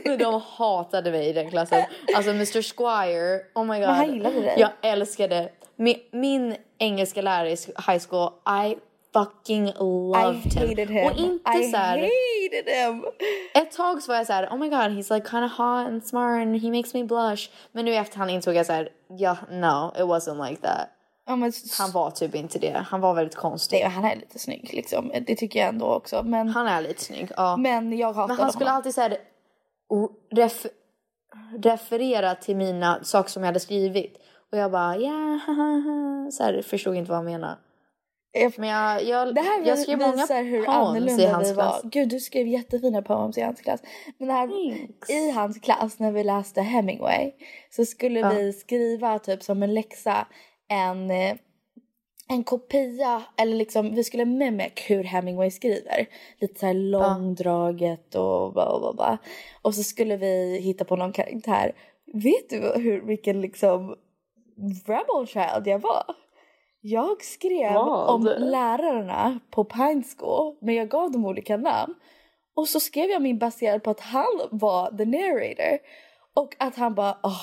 [0.10, 1.84] Men de hatade mig i den klassen.
[2.16, 3.88] Alltså Mr Squire, oh my god.
[3.88, 4.54] Men han gillade dig.
[4.58, 5.50] Jag älskade.
[5.76, 8.30] Min, min engelska lärare i high school,
[8.66, 8.76] I
[9.14, 10.68] fucking I loved him.
[10.70, 11.06] hated him.
[11.06, 13.06] Och inte I så här, hated him!
[13.54, 15.88] ett tag så var jag så här, oh my god he's like kind of hot
[15.88, 17.50] and smart and he makes me blush.
[17.72, 20.90] Men nu i efterhand insåg jag så här, ja no it wasn't like that.
[21.28, 22.86] Ja, men, Han var typ inte det.
[22.88, 23.80] Han var väldigt konstig.
[23.82, 25.12] Nej, han är lite snygg liksom.
[25.28, 26.24] Det tycker jag ändå också.
[26.24, 27.58] Men, Han är lite snygg, ja.
[27.58, 28.78] men jag hatar Men han skulle honom.
[28.78, 29.18] alltid här,
[30.36, 30.66] ref,
[31.58, 34.18] referera till mina saker som jag hade skrivit.
[34.52, 35.40] Och jag bara, ja,
[36.32, 37.58] så här, förstod inte vad han menade.
[38.58, 41.58] Men jag, jag, Det här jag skrev många hur poems i annorlunda hans klass.
[41.84, 41.90] var.
[41.90, 43.82] Gud, du skrev jättefina poems i hans klass.
[44.18, 45.10] Men här, Thanks.
[45.10, 47.32] i hans klass när vi läste Hemingway
[47.70, 48.30] så skulle Ja.
[48.30, 50.28] vi skriva typ som en läxa
[50.68, 51.36] en, eh,
[52.28, 56.08] en kopia eller liksom vi skulle mimic hur Hemingway skriver.
[56.40, 59.18] Lite så här långdraget och bla bla bla.
[59.62, 61.76] Och så skulle vi hitta på någon karaktär.
[62.14, 63.96] Vet du hur, vilken liksom
[64.86, 66.16] rebel child jag var?
[66.82, 68.10] Jag skrev Vad?
[68.10, 71.96] om lärarna på Pine School men jag gav dem olika namn.
[72.56, 75.80] Och så skrev jag min baserat på att han var the narrator.
[76.34, 77.42] Och att han bara oh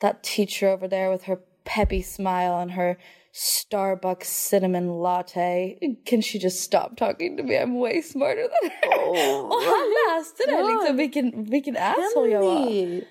[0.00, 2.96] that teacher over there with her peppy smile and her
[3.32, 5.78] Starbucks cinnamon latte.
[6.06, 7.56] Can she just stop talking to me?
[7.56, 9.42] I'm way smarter than her.
[9.44, 13.04] Och han läste det liksom vilken, vilken asshole jag var.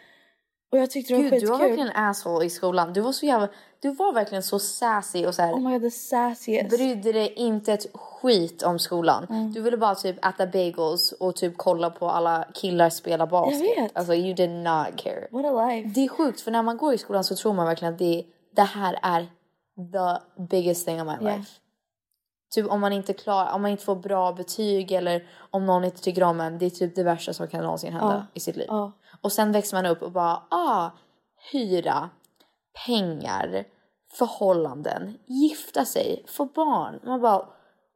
[0.72, 1.70] Och jag tyckte det var Gud, du var skitkul.
[1.70, 2.94] verkligen en asshole i skolan.
[2.94, 3.50] Du var så jävla...
[3.80, 5.54] Du var verkligen så sassy och så här...
[5.54, 6.70] Oh my god, the sassiest.
[6.70, 9.28] brydde dig inte ett skit om skolan.
[9.30, 9.52] Mm.
[9.52, 13.62] Du ville bara typ äta bagels och typ kolla på alla killar spela basket.
[13.76, 13.98] Jag vet.
[13.98, 15.28] Alltså you did not care.
[15.32, 15.90] What a life.
[15.90, 18.24] Det är sjukt för när man går i skolan så tror man verkligen att det,
[18.56, 19.28] det här är
[19.76, 21.38] the biggest thing of my Yeah.
[21.38, 21.52] life.
[22.54, 26.02] Typ om man inte klar, om man inte får bra betyg eller om någon inte
[26.02, 26.58] tycker om en.
[26.58, 28.26] Det är typ det värsta som kan någonsin hända Ja.
[28.34, 28.68] i sitt liv.
[28.70, 28.92] Ja.
[29.22, 30.90] Och sen växer man upp och bara ah,
[31.52, 32.10] hyra,
[32.86, 33.64] pengar,
[34.14, 37.00] förhållanden, gifta sig, få barn.
[37.04, 37.46] Man bara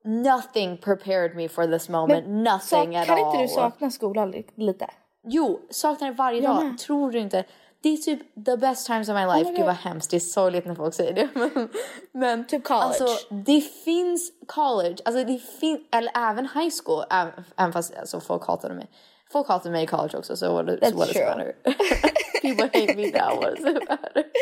[0.04, 3.20] nothing prepared me for this moment, nothing Så, at kan all.
[3.28, 4.89] inte du sakna skolan li- lite?
[5.24, 6.65] Jo, saknar det varje Jag dag.
[6.65, 6.78] med.
[6.78, 7.43] Tror du inte?
[7.82, 9.52] Det är typ the best times of my life.
[9.52, 11.30] my Gud vad hemskt, det är sorgligt när folk säger det.
[11.40, 11.70] Men,
[12.12, 12.86] men Typ college.
[12.86, 17.04] Alltså, det finns college, alltså det finns, eller även high school.
[17.10, 18.88] Även, fast alltså, folk hatade mig.
[19.32, 21.26] Folk hatade mig i college också, så what, That's what does true.
[21.26, 21.54] matter?
[22.42, 24.24] People hate me now, what does it matter?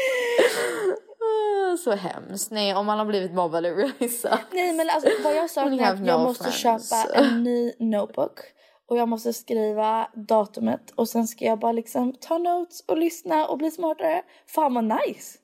[1.84, 2.52] Så hemskt.
[2.52, 4.43] Nej, om man har blivit mobbad, it really sucks.
[4.52, 6.89] Nej men alltså vad jag saknar you är att jag no måste friends.
[6.89, 8.39] köpa en ny notebook.
[8.88, 13.48] Och jag måste skriva datumet och sen ska jag bara liksom ta notes och lyssna
[13.48, 14.21] och bli smartare.
[14.48, 15.38] Fan vad nice!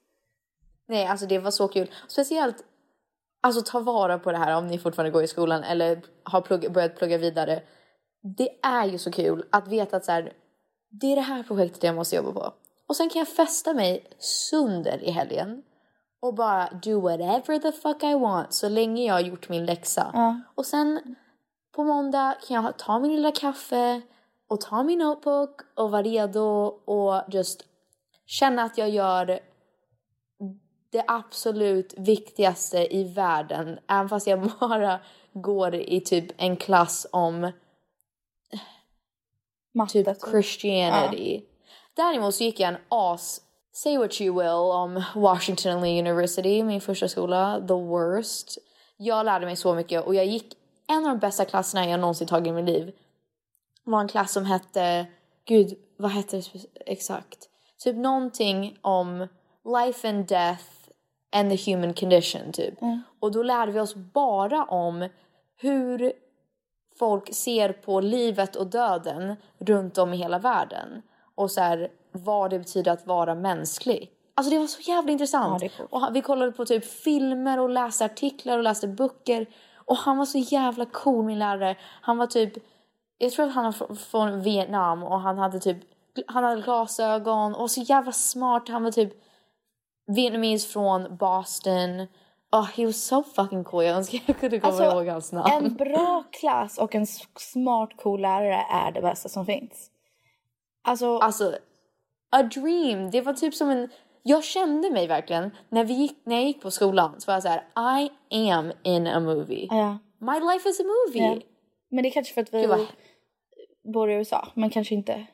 [0.87, 1.91] Nej, alltså det var så kul.
[2.07, 2.55] Speciellt,
[3.41, 6.71] alltså ta vara på det här om ni fortfarande går i skolan eller har plugg,
[6.73, 7.63] börjat plugga vidare.
[8.37, 10.33] Det är ju så kul att veta att så här,
[10.89, 12.53] det är det här projektet jag måste jobba på.
[12.87, 15.63] Och sen kan jag festa mig sönder i helgen
[16.21, 20.11] och bara do whatever the fuck I want så länge jag har gjort min läxa.
[20.55, 21.15] Och sen
[21.71, 24.01] på måndag kan jag ta min lilla kaffe
[24.47, 27.65] och ta min notebook och vara redo och just
[28.25, 29.39] känna att jag gör
[30.91, 33.79] det absolut viktigaste i världen.
[33.87, 34.99] Även fast jag bara
[35.33, 37.51] går i typ en klass om
[39.73, 39.93] Matte.
[39.93, 40.29] typ typ.
[40.31, 41.41] Christianity.
[41.95, 43.41] Däremot så gick jag en as,
[43.73, 48.57] say what you will, om Washington University, min första skola, the worst.
[48.97, 50.60] Jag lärde mig så mycket och jag gick
[50.91, 52.91] en av de bästa klasserna jag någonsin tagit i mitt liv.
[53.83, 55.05] Var en klass som hette,
[55.45, 57.49] gud vad hette det exakt?
[57.83, 59.27] Typ någonting om
[59.65, 60.63] life and death
[61.31, 62.73] and the human condition typ.
[63.19, 65.09] Och då lärde vi oss bara om
[65.57, 66.13] hur
[66.99, 71.01] folk ser på livet och döden runt om i hela världen.
[71.35, 74.11] Och så här, vad det betyder att vara mänsklig.
[74.35, 75.63] Alltså det var så jävla intressant.
[75.63, 79.47] Ja, och vi kollade på typ filmer och läste artiklar och läste böcker.
[79.85, 81.75] Och han var så jävla cool min lärare.
[82.01, 82.53] Han var typ,
[83.17, 85.77] jag tror att han var fr- från Vietnam och han hade typ,
[86.27, 88.69] han hade glasögon och var så jävla smart.
[88.69, 89.13] Han var typ
[90.07, 92.07] Vietnamese från Boston.
[92.51, 93.83] Oh, he was so fucking cool.
[93.83, 95.65] Jag önskar jag kunde komma Alltså, ihåg hans namn.
[95.65, 97.07] En bra klass och en
[97.39, 99.91] smart cool lärare är det bästa som finns.
[100.83, 101.55] Alltså, Alltså,
[102.31, 103.11] a dream.
[103.11, 103.89] Det var typ som en...
[104.23, 107.43] Jag kände mig verkligen, när, vi gick, när jag gick på skolan så var jag
[107.43, 107.63] så här:
[108.31, 109.67] I am in a movie.
[109.71, 109.97] ja.
[110.19, 111.23] My life is a movie.
[111.23, 111.41] Ja.
[111.89, 112.87] Men det är kanske för att vi Gud,
[113.93, 115.25] bor i USA, men kanske inte.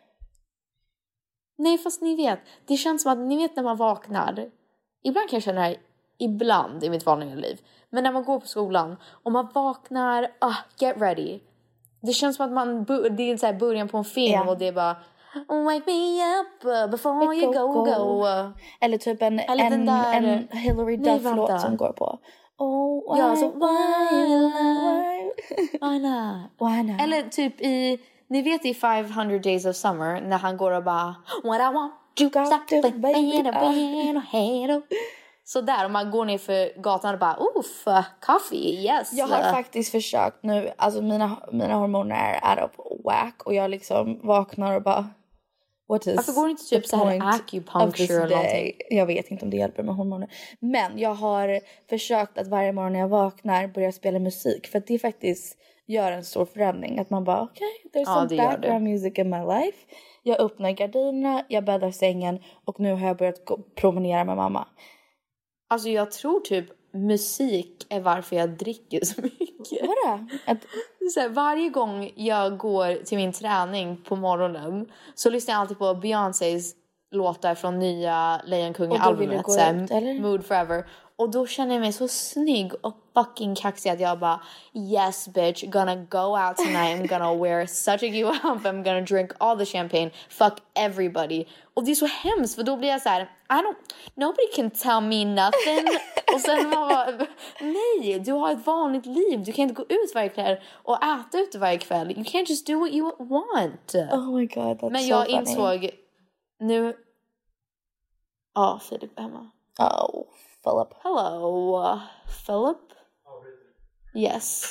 [1.58, 4.50] Nej fast ni vet, det känns som att ni vet när man vaknar.
[5.04, 5.78] Ibland kan jag känna det här,
[6.19, 7.62] ibland i mitt vanliga liv.
[7.89, 11.39] Men när man går på skolan och man vaknar, ah, get ready.
[12.02, 12.84] Det känns som att man,
[13.17, 14.50] det är så början på en film Ja.
[14.50, 14.95] och det är bara
[15.47, 18.28] Wake me up uh, before you Go, go.
[18.80, 22.19] Eller typ en, Eller en, där- en Hillary Nej, Duff-låt som går på.
[22.58, 25.32] Oh, why, Ja, så, why, why,
[25.82, 26.52] Why not?
[26.60, 27.02] why not?
[27.02, 31.15] Eller typ i, ni vet i 500 days of summer när han går och bara
[31.43, 34.21] What I want you Got got to, baby.
[35.43, 37.86] Så där om man går ner för gatan och bara Oof,
[38.26, 39.13] coffee, yes.
[39.13, 43.71] Jag har faktiskt försökt nu, alltså mina, mina hormoner är out of whack och jag
[43.71, 45.10] liksom vaknar och bara
[45.88, 48.73] What is Varför går det inte typ så här acupuncture eller någonting?
[48.89, 50.30] Jag vet inte om det hjälper med hormoner.
[50.60, 54.88] Men jag har försökt att varje morgon när jag vaknar börja spela musik för att
[54.88, 57.00] det faktiskt gör en stor förändring.
[57.00, 58.38] Att man bara okej, okay, there's Ja, some det.
[58.38, 59.78] background music in my life.
[60.23, 63.41] Jag öppnar gardinerna, jag bäddar sängen och nu har jag börjat
[63.76, 64.67] promenera med mamma.
[65.69, 69.81] Alltså jag tror typ musik är varför jag dricker så mycket.
[70.46, 70.62] Att,
[71.00, 75.54] Det är Så här, varje gång jag går till min träning på morgonen så lyssnar
[75.54, 76.73] jag alltid på Beyoncés
[77.12, 79.38] låtar från nya Lejonkungen-albumet.
[80.21, 80.85] Mood Forever.
[81.20, 84.42] Och då känner jag mig så snygg och fucking kaxig att jag bara
[84.74, 89.02] yes bitch, gonna go out tonight, I'm gonna wear such a cute outfit, I'm gonna
[89.02, 91.46] drink all the champagne, fuck everybody.
[91.74, 93.76] Och det är så hemskt för då blir jag så här, I don't,
[94.15, 95.88] nobody can tell me nothing.
[96.34, 97.28] och sen man bara,
[97.62, 101.40] nej, du har ett vanligt liv, du kan inte gå ut varje kväll och äta
[101.40, 102.12] ute varje kväll.
[102.12, 103.96] You can't just do what you want.
[104.12, 105.38] oh my god, that's Men so jag funny.
[105.38, 105.90] insåg
[106.60, 106.96] nu,
[108.56, 109.52] Ja, Filip är hemma.
[109.80, 110.24] Oh,
[110.68, 110.94] Philip.
[111.04, 112.00] Hello,
[112.46, 112.78] Philip?
[114.15, 114.65] Yes.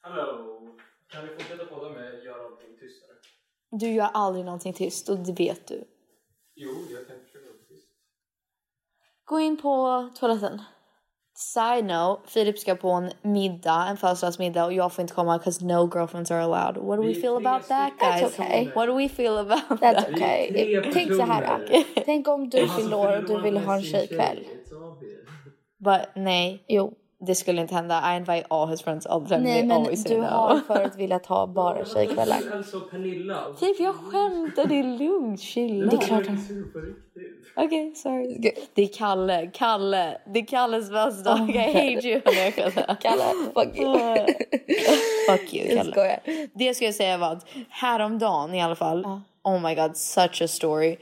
[0.00, 0.60] Hallå!
[1.12, 3.16] Kan vi fortsätta podda med Gör allting tystare?
[3.70, 5.84] Du gör aldrig någonting tyst och det vet du.
[6.54, 7.88] Jo, jag kan försöka vara tyst.
[9.24, 10.62] Gå in på toaletten.
[11.34, 15.64] Side note, Filip ska på en middag, en födelsedagsmiddag och jag får inte komma because
[15.64, 16.76] no girlfriends are allowed.
[16.76, 18.22] What do we feel about that guys?
[18.22, 18.70] okay.
[18.74, 20.08] What do we feel about That's that?
[20.10, 20.92] okay.
[20.92, 21.84] Tänk så här.
[22.04, 24.44] Tänk om du fyller år och du ville med ha en tjejkväll.
[25.86, 26.92] But nej, Jo.
[27.26, 28.12] det skulle inte hända.
[28.12, 29.40] I invite all his friends all the time.
[29.40, 30.26] Nej They men always say du no.
[30.26, 32.40] har förut velat ha bara tjejkvällar.
[32.90, 33.38] Pernilla.
[33.60, 34.64] Filip, jag skämtar.
[34.66, 35.40] Det är lugnt.
[35.40, 35.90] Chilla.
[35.90, 36.66] Det är klart Jag riktigt.
[37.58, 38.52] Okej, sorry.
[38.74, 39.50] Det är Kalle.
[39.54, 40.18] Kalle.
[40.34, 41.40] Det är Kalles födelsedag.
[41.40, 42.20] Oh I hate you.
[42.26, 42.72] Nej, jag.
[43.00, 43.22] Kalle,
[43.54, 43.98] fuck you.
[45.28, 45.92] Fuck you, Jag Kalle.
[45.92, 46.20] skojar.
[46.54, 49.04] Det ska jag säga var att häromdagen i alla fall.
[49.44, 50.96] Oh my god, such a story.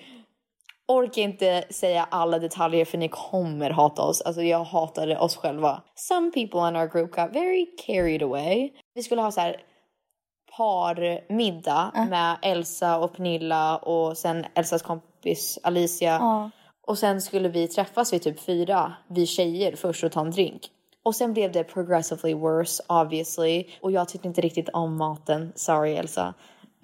[0.88, 4.20] Orkar inte säga alla detaljer för ni kommer hata oss.
[4.20, 5.82] Alltså jag hatade oss själva.
[5.94, 8.70] Some people in our group got very carried away.
[8.94, 9.56] Vi skulle ha så här
[10.56, 16.50] parmiddag med Elsa och Pernilla och sen Elsas kompis Alicia.
[16.86, 20.70] Och sen skulle vi träffas vid typ fyra, vi tjejer först och ta en drink.
[21.04, 23.64] Och sen blev det progressively worse obviously.
[23.82, 25.52] Och jag tyckte inte riktigt om maten.
[25.54, 26.34] Sorry Elsa.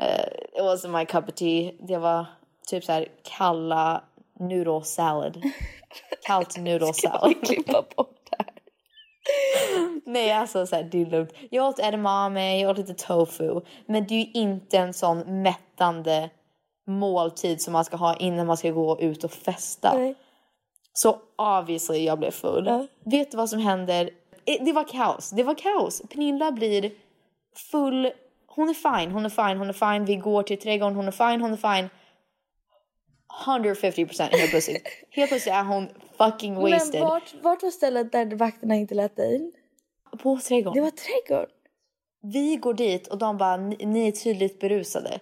[0.02, 1.72] Uh, it wasn't my cup of tea.
[1.88, 2.26] Det var
[2.70, 4.04] typ så här kalla
[4.40, 5.42] noodle salad.
[6.26, 7.34] Kallt noodle salad.
[7.46, 8.52] Klippa bort det här.
[10.06, 11.32] Nej alltså så här, det är lugnt.
[11.50, 13.60] Jag åt edamame, jag åt lite tofu.
[13.86, 16.30] Men det är ju inte en sån mättande
[16.86, 19.94] måltid som man ska ha innan man ska gå ut och festa.
[19.94, 20.14] Nej.
[20.92, 22.66] Så obviously jag blev full.
[22.66, 22.86] Ja.
[23.04, 24.10] Vet du vad som händer?
[24.46, 25.30] Eh, Det var kaos.
[25.30, 26.02] Det var kaos.
[26.10, 26.90] Pernilla blir
[27.70, 28.10] full.
[28.46, 30.04] Hon är fine, hon är fine, hon är fine.
[30.04, 31.88] Vi går till trädgården, hon är fine, hon är fine.
[33.46, 34.88] 150% helt plötsligt.
[35.10, 37.00] helt plötsligt är hon fucking wasted.
[37.00, 39.52] Men vart, vart var stället där vakterna inte lät dig in?
[40.22, 40.74] På trädgården.
[40.74, 41.48] Det var trädgård.
[42.22, 45.20] Vi går dit och de bara, "Ni- ni är tydligt berusade.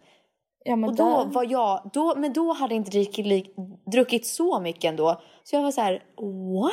[0.64, 1.24] Ja men Och då där.
[1.24, 3.46] var jag, då, men då hade jag inte druckit,
[3.92, 5.20] druckit så mycket ändå.
[5.44, 5.92] Så jag var så här,
[6.60, 6.72] what?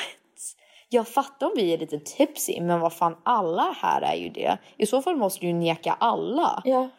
[0.90, 4.58] Jag fattar om vi är lite tipsy, men vad fan, alla här är ju det.
[4.78, 6.62] I så fall måste du ju neka alla.
[6.66, 6.90] Ja.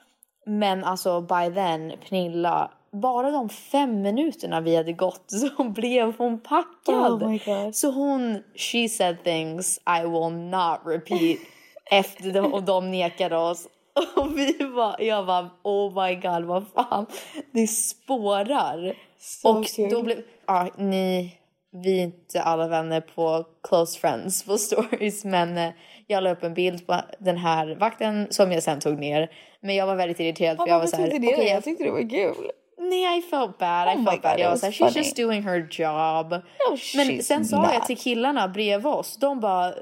[0.47, 2.70] Men alltså by then, Pernilla,
[3.01, 7.22] bara de fem minuterna vi hade gått så blev hon packad.
[7.22, 7.70] Oh.
[7.72, 11.38] Så hon, she said things I will not repeat
[11.90, 13.68] efter de, och de nekade oss.
[14.16, 17.07] Och vi var, jag bara oh my god vad fan,
[17.53, 18.94] det spårar.
[19.18, 19.90] Så och kul.
[19.90, 21.34] då blev, ja ni,
[21.70, 25.70] vi är inte alla vänner på close friends på stories men eh,
[26.07, 29.30] jag la upp en bild på den här vakten som jag sen tog ner.
[29.61, 31.16] Men jag var väldigt irriterad för jag var så här, det?
[31.16, 32.51] okej, jag tyckte det var kul.
[32.79, 33.89] Nej, I felt bad.
[33.89, 34.33] I Oh felt bad.
[34.33, 34.99] God, Jag it var såhär, she's funny.
[35.05, 36.31] just doing her job.
[36.33, 37.87] No, Men sen sa jag not.
[37.87, 39.74] till killarna bredvid oss, de bara,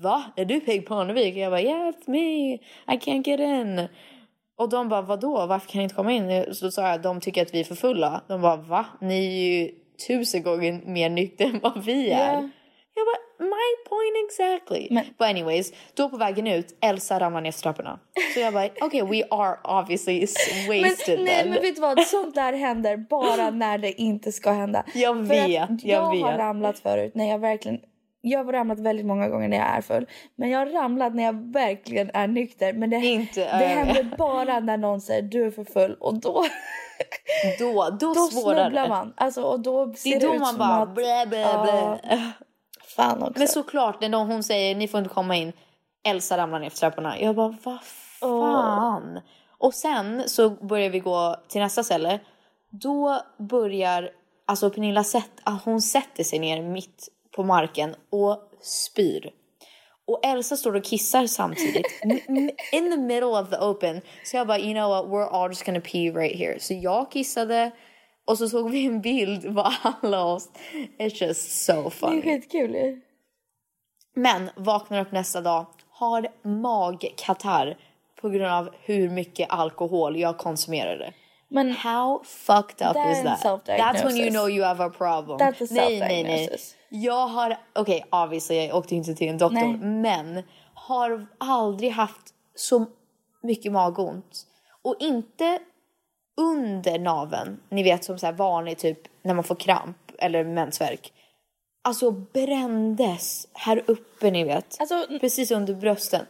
[0.00, 0.24] va?
[0.36, 1.36] Är du Peg Parnevik?
[1.36, 3.88] Jag bara, yeah it's me, I can't get in.
[4.58, 5.46] Och de bara, vadå?
[5.46, 6.54] Varför kan jag inte komma in?
[6.54, 8.22] Så sa jag, de tycker att vi är för fulla.
[8.28, 8.86] De bara, va?
[9.00, 9.30] Ni är
[9.62, 9.70] ju
[10.08, 12.32] tusen gånger mer nykter än vad vi är.
[12.34, 12.48] Ja.
[13.02, 14.88] Jag bara, my point exactly.
[14.90, 17.98] Men- But anyways, då på vägen ut, Elsa ramlar ner för trapporna.
[18.34, 21.50] Så jag bara, okej we are obviously wasted Men, nej then.
[21.50, 24.84] men vet du vad, sånt där händer bara när det inte ska hända.
[24.94, 26.38] Jag vet, jag jag har vet.
[26.38, 27.80] ramlat förut när jag verkligen
[28.24, 30.06] jag har ramlat väldigt många gånger när jag är full.
[30.36, 32.72] Men jag har ramlat när jag verkligen är nykter.
[32.72, 35.96] Men det, Inte det händer bara när någon säger du är för full.
[36.00, 36.44] Och då,
[37.58, 39.12] Då, då, då snubblar man.
[39.16, 40.94] Alltså, och då Det ser är då ut man som bara att...
[40.94, 41.98] blä, blä, blä.
[42.96, 43.38] Fan också.
[43.38, 45.52] Men såklart när någon, hon säger ni får inte komma in.
[46.04, 47.20] Elsa ramlar ner för trapporna.
[47.20, 47.82] Jag bara vad
[48.20, 49.20] fan.
[49.58, 52.20] Och sen så börjar vi gå till nästa ställe.
[52.70, 54.10] Då börjar
[54.46, 59.30] alltså Pernilla sätt, ah, hon sätter sig ner mitt på marken och spyr.
[60.06, 61.86] Och Elsa står och kissar samtidigt.
[62.72, 64.00] In the middle of the open.
[64.24, 66.60] Så jag bara, you know what, we're all just gonna pee right here.
[66.60, 67.70] Så jag kissade
[68.26, 70.50] och så såg vi en bild på alla oss.
[70.98, 72.22] It's just so det är funny.
[72.22, 73.00] skitkul ju.
[74.14, 77.78] Men vaknar upp nästa dag, har magkatarr
[78.20, 81.12] på grund av hur mycket alkohol jag konsumerade.
[81.48, 83.66] Men How fucked up is that?
[83.66, 85.38] That's when you know you have a problem.
[85.38, 86.58] That's a nej, nej, nej.
[86.88, 89.76] Jag har, okej obviously jag åkte inte till en doktor, Nej.
[89.78, 90.42] men
[90.74, 92.86] har aldrig haft så
[93.42, 94.46] mycket magont.
[94.82, 95.58] Och inte
[96.40, 101.12] under naven, ni vet som så här vanlig typ när man får kramp eller mensvärk.
[101.84, 104.76] Alltså brändes här uppe ni vet.
[104.80, 106.26] Alltså, Precis under brösten.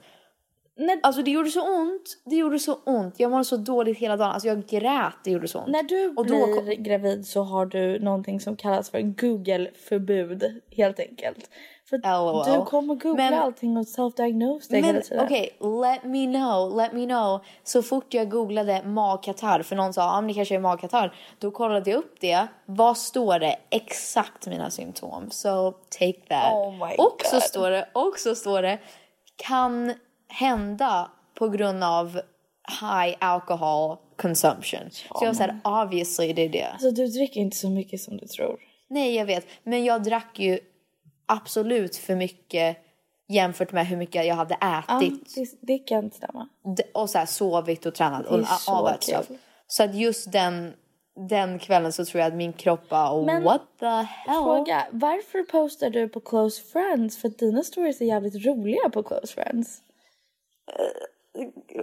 [0.87, 2.17] När, Alltså det gjorde så ont.
[2.25, 3.15] Det gjorde så ont.
[3.21, 4.31] Jag mådde så dåligt hela dagen.
[4.31, 5.13] Alltså jag grät.
[5.25, 5.69] Det gjorde så ont.
[5.69, 11.01] när du Och blir kom- gravid så har du någonting som kallas för Google-förbud helt
[11.01, 11.51] enkelt.
[11.91, 12.45] För LOL.
[12.61, 15.25] du kommer googla Men- allting och self-diagnose dig hela Men tiden.
[15.25, 17.41] okej, let me know, let me know.
[17.65, 21.15] Så fort jag googlade magkatarr, för någon sa ah, men det kanske är magkatarr.
[21.39, 22.47] Då kollade jag upp det.
[22.67, 23.57] Vad står det?
[23.71, 25.31] Exakt mina symptom.
[25.31, 26.53] So take that.
[26.53, 27.43] Oh my och så God.
[27.43, 28.79] står det, och så står det,
[29.37, 29.93] kan
[30.33, 32.21] hända på grund av
[32.81, 34.91] high alcohol consumption.
[34.91, 36.67] Så jag var såhär, obviously det är det.
[36.67, 38.57] Alltså du dricker inte så mycket som du tror.
[38.91, 39.47] Nej, jag vet.
[39.63, 40.59] Men jag drack ju
[41.27, 42.77] absolut för mycket
[43.29, 45.35] jämfört med hur mycket jag hade Ja, ätit.
[45.35, 46.49] det, det kan stämma.
[46.95, 49.39] Och så här sovit och tränat och Det är så kul.
[49.67, 50.73] Så att just den,
[51.29, 54.35] den kvällen så tror jag att min kropp bara Men- what the hell?
[54.43, 57.19] Fråga, varför postar du på close friends?
[57.21, 59.83] För dina stories är jävligt roliga på close friends.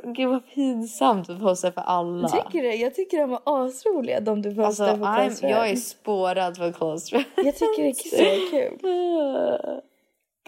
[0.03, 2.27] Gud vad pinsamt att posta för alla.
[2.29, 2.75] Tycker du?
[2.75, 6.57] Jag tycker de är asroliga de du alltså, postar på close I'm, jag är spårad
[6.57, 7.29] för close friends.
[7.35, 8.89] Jag tycker det är så kul.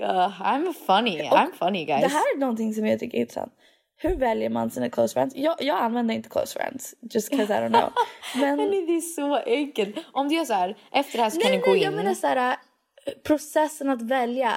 [0.01, 2.01] Uh, I'm funny, I'm funny guys.
[2.01, 3.53] Det här är någonting som jag tycker är intressant.
[3.97, 5.35] Hur väljer man sina close friends?
[5.35, 7.91] Jag, jag använder inte close friends just because I don't know.
[8.35, 9.95] Men, Men det är så enkelt.
[10.11, 11.83] Om du gör så här, efter det här så kan nej, du gå nej, in.
[11.83, 12.49] jag menar så här,
[13.05, 14.53] äh, processen att välja.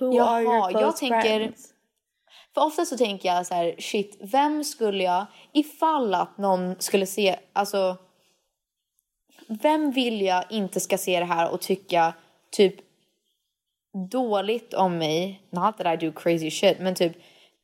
[0.00, 1.71] Who Jaha, are your close jag tänker- friends?
[2.54, 7.06] För ofta så tänker jag så här, shit, vem skulle jag, ifall att någon skulle
[7.06, 7.96] se, alltså,
[9.46, 12.14] vem vill jag inte ska se det här och tycka
[12.50, 12.74] typ
[14.10, 15.42] dåligt om mig?
[15.50, 17.12] Not that I do crazy shit, men typ,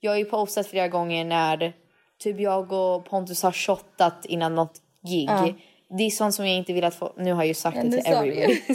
[0.01, 1.73] jag har ju postat flera gånger när
[2.19, 5.29] typ jag och Pontus har shottat innan något gig.
[5.29, 5.53] Ja.
[5.99, 7.83] Det är sånt som jag inte vill att få, nu har jag ju sagt Ja,
[7.83, 8.61] det till everybody.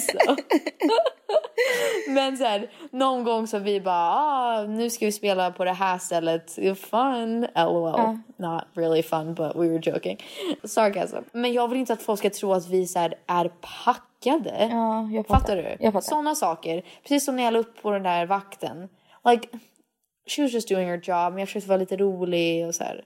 [2.08, 5.98] Men här, någon gång så vi bara, ah, nu ska vi spela på det här
[5.98, 6.52] stället.
[6.80, 8.18] Fun, lol.
[8.38, 10.18] Not really fun, but we were joking.
[10.64, 11.18] Sarcasm.
[11.32, 13.52] Men jag vill inte att folk ska tro att vi så här, är
[13.84, 14.68] packade.
[14.72, 15.40] Ja, jag fattar.
[15.40, 15.78] Fattar du?
[15.80, 16.10] Jag fattar.
[16.10, 16.84] Såna saker.
[17.02, 18.90] Precis som när jag la upp på den där vakten.
[19.30, 19.48] Like,
[20.30, 23.04] she was just doing her job, men jag försökte vara lite rolig och så här.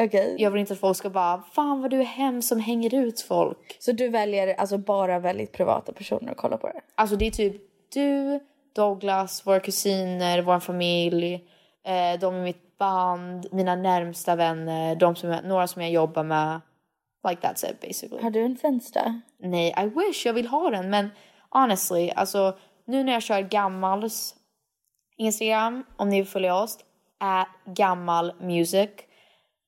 [0.00, 0.36] Okej.
[0.38, 3.20] Jag vill inte att folk ska bara, fan vad du är hemskt som hänger ut
[3.20, 3.76] folk.
[3.78, 6.80] Så du väljer alltså bara väldigt privata personer att kolla på det?
[6.94, 7.62] Alltså det är typ
[7.92, 8.40] du,
[8.74, 11.34] Douglas, våra kusiner, vår familj,
[11.84, 16.22] eh, de i mitt band, mina närmsta vänner, de som jag, några som jag jobbar
[16.22, 16.60] med.
[17.28, 18.22] Like that's it basically.
[18.22, 19.20] Har du en Finsta?
[19.38, 21.10] Nej, I wish jag vill ha den men
[21.50, 24.34] honestly, alltså nu när jag kör gammals
[25.16, 26.78] Instagram, om ni vill följa oss,
[27.20, 28.90] är gammal music.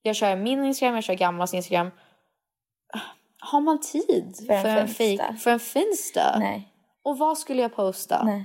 [0.02, 1.90] Jag kör min Instagram, jag kör gammals Instagram.
[3.40, 5.34] Har man tid För en en Finsta?
[5.34, 6.38] för en Finsta?
[6.38, 6.69] Nej.
[7.04, 8.22] Och vad skulle jag posta?
[8.24, 8.44] Nej.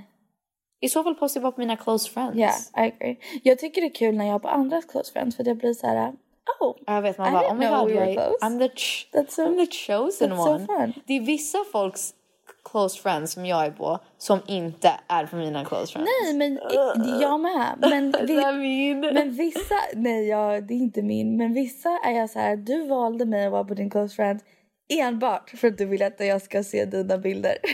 [0.80, 2.70] I så fall postar jag bara på mina close friends.
[2.74, 3.16] Ja, I agree.
[3.42, 5.74] Jag tycker det är kul när jag har på andras close friends för jag blir
[5.74, 6.12] så här.
[6.60, 8.30] Oh, Jag vet, man I bara oh my god, we jag är.
[8.30, 8.68] I'm, the
[9.18, 10.66] That's so- I'm the chosen that's so one.
[10.66, 10.92] fun.
[11.06, 12.14] Det är vissa folks
[12.70, 16.10] close friends som jag är på som inte är för mina close friends.
[16.22, 16.58] nej men
[17.20, 17.76] jag med.
[17.80, 18.12] Men,
[18.60, 21.36] vi, men vissa, nej jag, det är inte min.
[21.36, 22.56] Men vissa är jag så här.
[22.56, 24.40] Du valde mig att vara på din close friend
[24.88, 27.58] enbart för att du vill att jag ska se dina bilder.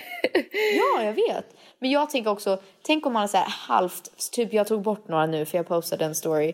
[0.74, 1.56] Ja, jag vet.
[1.78, 5.26] Men jag tänker också, tänk om man så här halvt, typ jag tog bort några
[5.26, 6.52] nu för jag postade en story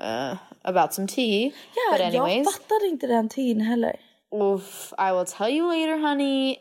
[0.00, 1.50] uh, about some tea.
[1.74, 3.96] ja, anyways, jag fattade inte den tiden heller.
[4.30, 6.56] oof, I will tell you later honey.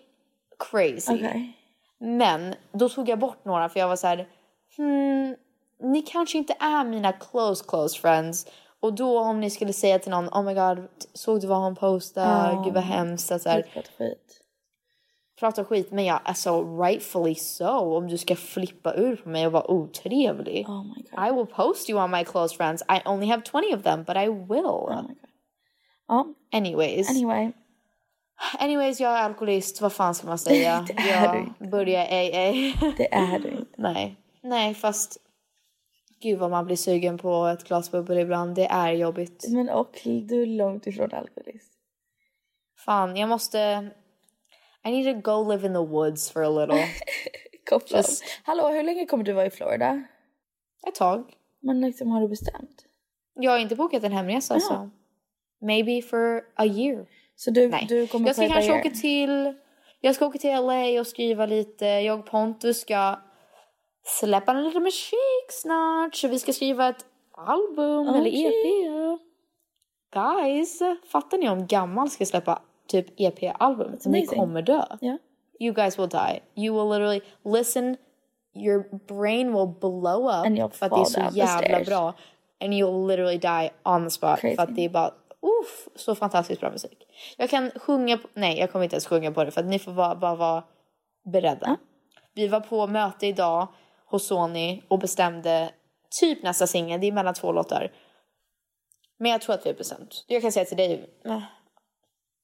[0.72, 1.14] Crazy.
[1.14, 1.54] Okej.
[2.00, 4.28] Men då tog jag bort några för jag var så här,
[4.78, 5.36] hmm,
[5.84, 8.48] ni kanske inte är mina close close friends.
[8.80, 11.76] Och då om ni skulle säga till någon, oh my god, såg du vad hon
[11.76, 12.54] postade?
[12.56, 12.62] Ja.
[12.66, 13.28] Gud vad hemskt.
[13.42, 14.42] Så här, Jag pratar skit.
[15.40, 15.92] prata skit.
[15.92, 17.68] Men ja, alltså rightfully so.
[17.98, 20.66] Om du ska flippa ur på mig och vara otrevlig.
[20.70, 21.28] Oh my god.
[21.28, 22.82] I will post you on my close friends.
[22.82, 24.66] I only have 20 of them, but I will.
[24.66, 25.18] Oh my god.
[26.08, 27.10] Ja, Anyways.
[27.10, 27.52] anyway.
[28.60, 29.82] Anyways, jag är alkoholist.
[29.82, 30.86] Vad fan ska man säga?
[30.88, 32.74] Det är du jag börjar AA.
[32.98, 33.66] Det är du inte.
[33.78, 34.16] Nej.
[34.44, 35.18] Nej, fast
[36.22, 38.56] gud vad man blir sugen på ett glas bubbel ibland.
[38.56, 39.46] Det är jobbigt.
[39.50, 41.74] Men och du är långt ifrån alkoholist.
[42.86, 43.90] Fan, jag måste...
[44.86, 46.86] I need to go live in the woods for a little.
[47.70, 50.04] Koppla Just- Hallå, hur länge kommer du vara i Florida?
[50.88, 51.34] Ett tag.
[51.62, 52.86] Men liksom har du bestämt?
[53.34, 54.90] Jag har inte bokat en hemresa alltså.
[55.62, 57.06] Maybe for a year.
[57.36, 57.86] Så du, Nej.
[57.90, 59.54] du kommer jag ska kanske åka till...
[60.02, 61.86] Jag ska åka till LA och skriva lite.
[61.86, 63.20] Jag och Pontus ska
[64.08, 66.16] släppa en liten musik snart.
[66.16, 67.06] Så vi ska skriva ett
[67.38, 68.46] album eller Okej.
[68.46, 69.20] EP.
[70.14, 70.80] Guys,
[71.12, 73.98] fattar ni om Gammal ska släppa typ EP-album?
[74.06, 74.86] Ni kommer dö.
[75.02, 75.18] Ja.
[75.60, 76.42] You guys will die.
[76.56, 77.98] You will literally listen.
[78.56, 80.46] Your brain will blow up.
[80.46, 82.14] And you'll för att det är så jävla bra.
[82.60, 84.40] and you'll literally die on the spot.
[84.40, 84.56] Crazy.
[84.56, 87.08] För att det är bara uff, så fantastiskt bra musik.
[87.38, 89.80] Jag kan sjunga, på, nej jag kommer inte ens sjunga på det för att ni
[89.80, 90.64] får bara, bara vara
[91.26, 91.78] beredda.
[92.34, 93.68] Vi var på möte idag
[94.10, 95.70] hos Sony och bestämde
[96.20, 97.02] typ nästa singel.
[97.02, 97.92] Det är mellan två låtar.
[99.20, 100.26] Men jag tror att vi har bestämt.
[100.28, 101.10] Jag kan säga till dig,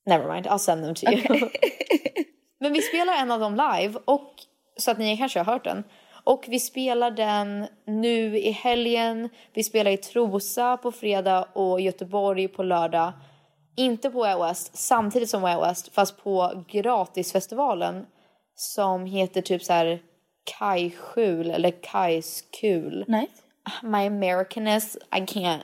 [0.05, 1.49] never mind, I'll send them to you.
[2.59, 4.33] Men vi spelar en av dem live och
[4.77, 5.83] så att ni kanske har hört den.
[6.23, 9.29] Och vi spelar den nu i helgen.
[9.53, 13.13] Vi spelar i Trosa på fredag och Göteborg på lördag.
[13.75, 18.05] Inte på Way West samtidigt som Way West fast på gratisfestivalen
[18.55, 20.01] som heter typ så här
[20.43, 23.05] Kajskjul eller Kajskul.
[23.07, 23.41] Nice.
[23.81, 25.61] My Americanness, I can't.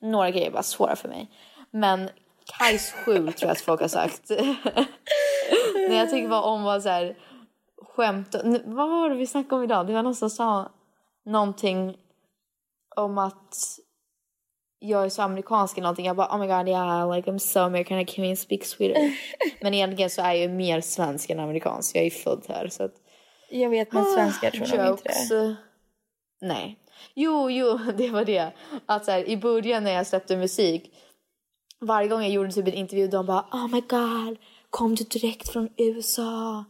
[0.00, 1.30] Några grejer är bara svåra för mig.
[1.70, 2.10] Men
[2.58, 4.30] Kajskjul tror jag att folk har sagt.
[5.74, 7.16] Nej, jag tycker bara om vad så här
[7.82, 8.34] skämt.
[8.64, 9.86] Vad var det vi snackade om idag?
[9.86, 10.72] Det var någon som sa
[11.24, 11.96] någonting
[12.96, 13.56] om att
[14.78, 16.06] jag är så amerikansk eller någonting.
[16.06, 19.18] Jag bara oh my god yeah like I'm so American I can't even speak Swedish.
[19.60, 21.96] Men egentligen så är jag ju mer svensk än amerikansk.
[21.96, 22.94] Jag är ju född här så att
[23.50, 25.56] Jag vet men svenskar tror nog inte det.
[26.40, 26.78] Nej.
[27.14, 28.52] Jo, jo, det var det.
[28.86, 30.94] Att så här, i början när jag släppte musik,
[31.80, 34.38] varje gång jag gjorde typ en intervju, de bara oh my god,
[34.70, 36.64] kom du direkt från USA?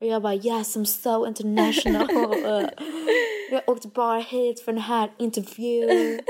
[0.00, 2.06] Och jag bara yes, I'm so international.
[3.50, 6.20] Jag åkte bara hit för den här intervjun.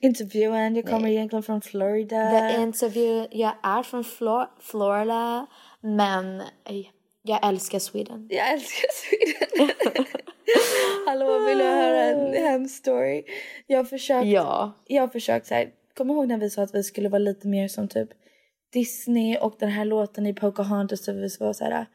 [0.00, 2.30] Intervjun, jag kommer egentligen från Florida.
[2.30, 5.46] The interview, jag är från Flor- Florida,
[5.80, 6.42] men
[7.28, 8.26] jag älskar Sweden.
[8.30, 9.70] Jag älskar Sweden.
[11.06, 13.24] Hallå, vill du höra en hemsk story?
[13.66, 14.72] Jag har försökt, Ja.
[14.86, 17.48] jag har försökt så här, kom ihåg när vi sa att vi skulle vara lite
[17.48, 18.08] mer som typ
[18.72, 21.86] Disney och den här låten i Pocahontas så vi var så här,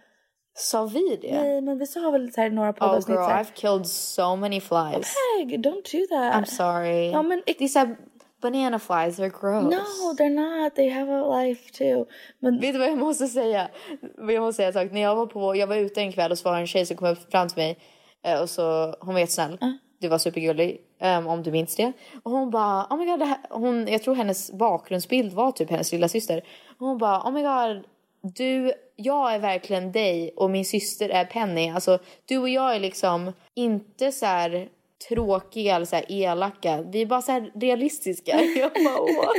[0.54, 1.42] Sa vi det?
[1.44, 3.88] nej men vi sa väl så här några Oh poddavsnitt girl, så här, I've killed
[3.88, 5.16] so many flies.
[5.38, 6.34] hey, don't do that.
[6.36, 7.12] I'm sorry.
[7.12, 7.96] Ja, men- These are
[8.42, 9.64] banana flies, they're gross.
[9.64, 10.76] No, they're not.
[10.76, 12.06] They have a life too.
[12.40, 13.70] Men Vet du vad jag måste säga?
[14.18, 14.92] Jag måste säga en sak.
[14.92, 16.98] När jag var på, jag var ute en kväll och så var en tjej som
[16.98, 17.78] kom upp fram till mig
[18.24, 19.58] eh, och så, hon var jättesnäll.
[20.00, 21.92] Du var supergullig, um, om du minns det.
[22.24, 26.08] Och hon bara, oh my god, hon, jag tror hennes bakgrundsbild var typ hennes lilla
[26.08, 26.42] syster.
[26.80, 27.84] Och hon bara, oh my god,
[28.22, 31.70] du, jag är verkligen dig och min syster är Penny.
[31.70, 34.70] Alltså, du och jag är liksom inte så här
[35.10, 36.82] tråkiga eller så här elaka.
[36.82, 38.42] Vi är bara så här realistiska.
[38.56, 39.34] Jag bara, åh.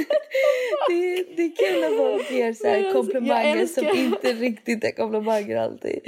[0.89, 4.91] det, det är kul när folk ger så här Jag komplimanger som inte riktigt är
[4.91, 6.01] komplimanger alltid.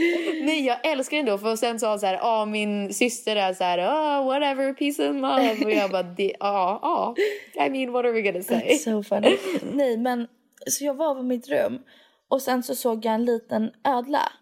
[0.43, 3.65] Nej jag älskar det ändå för sen sa så här, ah min syster är så
[3.65, 5.65] här, ah whatever, peace and love.
[5.65, 6.35] Och jag bara, ja,
[6.83, 7.15] ja.
[7.67, 8.61] I mean what are we gonna say?
[8.61, 9.37] It's so funny.
[9.73, 10.27] Nej men
[10.67, 11.79] så jag var på mitt rum
[12.29, 14.33] och sen så såg jag en liten ödla.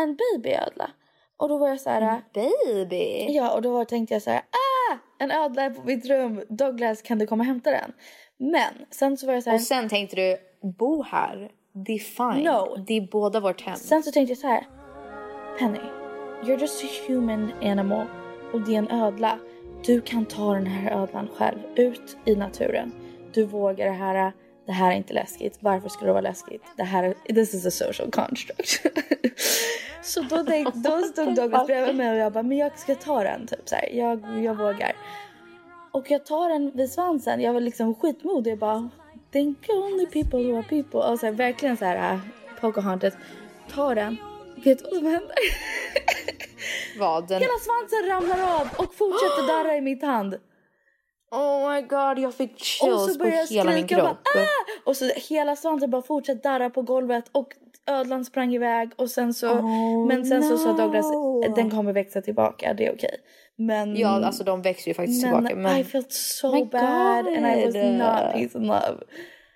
[0.00, 0.90] En babyödla.
[1.38, 2.22] Och då var jag så här.
[2.34, 3.26] Baby.
[3.28, 4.38] Ja och då tänkte jag så här.
[4.40, 4.96] Ah!
[5.18, 6.42] En ödla är på mitt rum.
[6.48, 7.92] Douglas kan du komma och hämta den?
[8.36, 9.56] Men sen så var jag så här.
[9.56, 10.36] Och sen tänkte du,
[10.68, 12.44] bo här, det är fine.
[12.44, 12.76] No.
[12.86, 13.76] Det är båda vårt hem.
[13.76, 14.66] Sen så tänkte jag så här.
[15.58, 15.78] Penny,
[16.42, 18.06] you're just a human animal
[18.52, 19.38] och det är en ödla.
[19.86, 22.92] Du kan ta den här ödlan själv ut i naturen.
[23.32, 24.32] Du vågar det här.
[24.68, 25.58] Det här är inte läskigt.
[25.60, 26.62] Varför skulle det vara läskigt?
[26.76, 28.82] Det här är, this is a social construct.
[30.02, 33.22] så då, tänkte, då stod Douglas bredvid mig och jag bara, men jag ska ta
[33.22, 33.88] den typ så här.
[33.92, 34.92] Jag, jag vågar.
[35.90, 37.40] Och jag tar den vid svansen.
[37.40, 38.50] Jag var liksom skitmodig.
[38.50, 38.90] Jag bara,
[39.32, 41.00] think only people who are people.
[41.00, 42.20] Och så här, verkligen så här, äh,
[42.60, 43.14] Pocahontas.
[43.74, 44.16] Tar den.
[44.64, 45.36] Vet du vad som händer?
[46.98, 47.28] Vad?
[47.28, 47.40] Den...
[47.40, 50.38] Hela svansen ramlar av och fortsätter darra i mitt hand.
[51.30, 54.18] Oh my god, jag fick chills på jag hela min skrika och kropp.
[54.34, 54.88] bara ah!
[54.90, 57.48] Och så hela svansen bara fortsätter darra på golvet och
[57.86, 61.54] ödlan sprang iväg och sen så Oh, Men sen så sa Douglas no.
[61.56, 63.16] den kommer växa tillbaka, det är okej.
[63.56, 65.56] Men Ja, alltså de växer ju faktiskt men, tillbaka.
[65.56, 67.84] Men I felt so My bad and I was God.
[67.92, 68.98] not peace and love.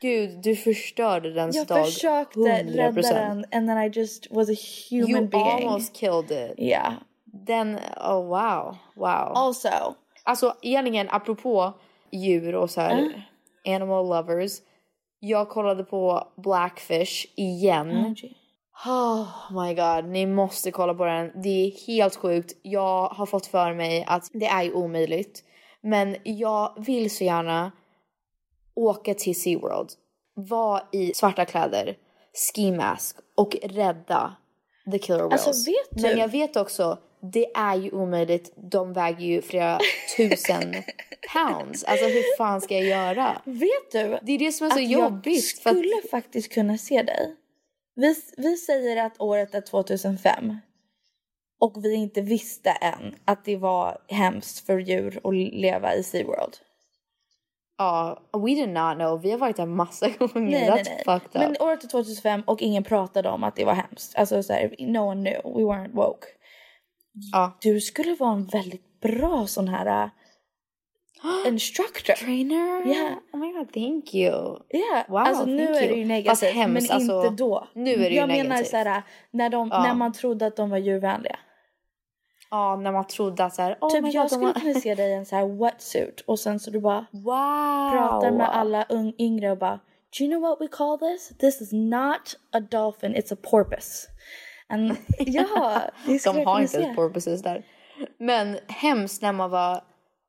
[0.02, 1.86] gud, du förstörde dens Jag dag.
[1.86, 2.76] försökte 100%.
[2.76, 4.54] rädda den and then I just was a
[4.90, 5.44] human You being.
[5.66, 6.58] almost killed it.
[6.58, 6.92] Yeah.
[7.46, 9.32] Den, oh wow, wow.
[9.34, 9.68] Also,
[10.24, 11.72] Alltså egentligen apropå
[12.12, 13.28] djur och så här
[13.66, 14.52] animal lovers.
[15.20, 18.14] Jag kollade på Blackfish igen.
[18.86, 21.42] Oh my god, ni måste kolla på den.
[21.42, 22.52] Det är helt sjukt.
[22.62, 25.44] Jag har fått för mig att det är ju omöjligt.
[25.80, 27.72] Men jag vill så gärna
[28.74, 29.88] åka till SeaWorld,
[30.34, 31.96] vara i svarta kläder,
[32.54, 34.36] ski mask och rädda
[34.92, 35.46] the killer whales.
[35.46, 36.98] Alltså, vet du- Men jag vet också,
[37.32, 38.52] det är ju omöjligt.
[38.56, 39.78] De väger ju flera
[40.16, 40.74] tusen
[41.32, 41.84] pounds.
[41.84, 43.42] Alltså hur fan ska jag göra?
[43.44, 45.54] vet du Det är det som är så att jobbigt.
[45.54, 47.36] jag för att- skulle faktiskt kunna se dig.
[47.94, 50.56] Vi, vi säger att året är 2005.
[51.60, 56.56] Och vi inte visste än att det var hemskt för djur att leva i SeaWorld.
[57.78, 59.20] Ja, we did not know.
[59.22, 60.50] Vi har varit där massa gånger.
[60.50, 61.48] Nej, That's nej, nej.
[61.48, 64.16] Men året är 2005 och ingen pratade om att det var hemskt.
[64.16, 65.54] Alltså så här, no one knew.
[65.58, 66.26] We weren't woke.
[67.32, 67.58] Ja.
[67.60, 70.10] Du skulle vara en väldigt bra sån här uh,
[71.46, 72.12] instructor.
[72.14, 72.86] Trainer?
[72.86, 73.14] Yeah.
[73.32, 74.58] Oh my god, thank you.
[74.74, 75.08] Yeah.
[75.08, 76.96] Wow, alltså nu thank är det ju negativt men alltså,
[77.26, 77.68] inte då.
[77.74, 78.68] nu är det ju Jag menar negativt.
[78.70, 79.82] så här, när, de, Ja.
[79.82, 81.38] när man trodde att de var djurvänliga.
[82.50, 84.60] Ja, när man trodde att såhär, oh typ my jag god, skulle var...
[84.60, 87.90] kunna se dig i en så här wetsuit och sen så du bara Wow!
[87.92, 89.80] pratar med alla un- yngre och bara
[90.18, 91.28] Do you know what we call this?
[91.38, 94.08] This is not a dolphin, it's a porpoise.
[94.72, 97.64] And, ja, det skulle De har inte ens porpoises där.
[98.18, 99.84] Men hemskt när man var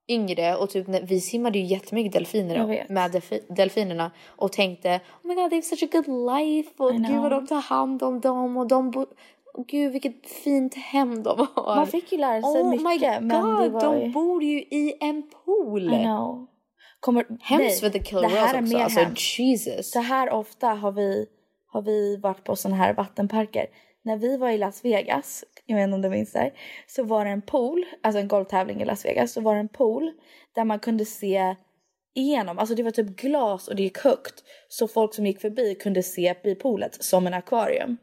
[0.07, 5.35] yngre och typ vi simmade ju jättemycket delfiner med delfi, delfinerna och tänkte oh my
[5.35, 8.57] god they have such a good life och gud vad de tar hand om dem
[8.57, 9.05] och de bo,
[9.67, 11.75] gud vilket fint hem de har.
[11.75, 14.11] Man fick ju lära sig oh mycket my god, men det var de ju...
[14.11, 15.93] bor ju i en pool.
[15.93, 16.47] I know.
[16.99, 18.77] Kommer, Hemskt för the killer det här är också.
[18.77, 19.41] mer Alltså.
[19.41, 19.91] Jesus.
[19.91, 21.25] Så här ofta har vi,
[21.67, 23.65] har vi varit på såna här vattenparker.
[24.05, 26.51] När vi var i Las Vegas, jag vet inte om du minns det
[26.87, 29.69] så var det en pool, alltså en golftävling i Las Vegas, så var det en
[29.69, 30.11] pool
[30.55, 31.55] där man kunde se
[32.15, 34.43] igenom, alltså det var typ glas och det gick högt.
[34.67, 37.97] Så folk som gick förbi kunde se i poolet som en akvarium.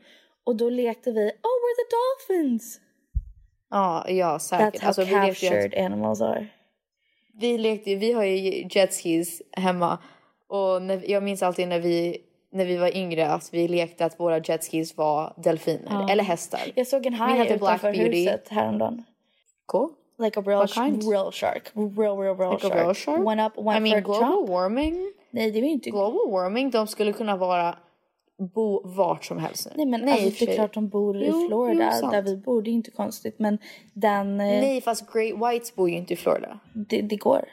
[0.44, 2.80] Och då lekte vi, oh we're the dolphins!
[3.70, 4.74] Ja, ja säkert.
[4.74, 6.46] That's how Alltså, vi captured animals are.
[7.40, 9.98] vi lekte vi har ju jetskis hemma
[10.48, 12.18] och när, jag minns alltid när vi
[12.52, 16.10] när vi var yngre att vi lekte att våra jetskis var delfiner Ja.
[16.10, 16.60] eller hästar.
[16.74, 18.16] Jag såg en haj Black utanför Beauty.
[18.24, 19.04] huset häromdagen.
[19.66, 19.90] Cool.
[20.18, 21.10] Like a real, kind?
[21.10, 21.70] real shark.
[21.74, 22.74] Real, real, real Like a shark.
[22.74, 23.26] real shark?
[23.26, 24.48] Went up, went I mean global jump.
[24.48, 25.12] warming.
[25.30, 25.90] Nej, det var inte...
[25.90, 27.78] Global warming, de skulle kunna vara
[28.54, 29.72] bo vart som helst nu.
[29.76, 32.36] Nej, men och alltså, det är klart de bor i Jo, Florida jo, där vi
[32.36, 32.62] bor.
[32.62, 33.38] Det är inte konstigt.
[33.38, 33.58] Men
[33.94, 34.40] den...
[34.40, 36.58] eh, Nej, fast Great Whites bor ju inte i Florida.
[36.74, 37.44] Det, det går.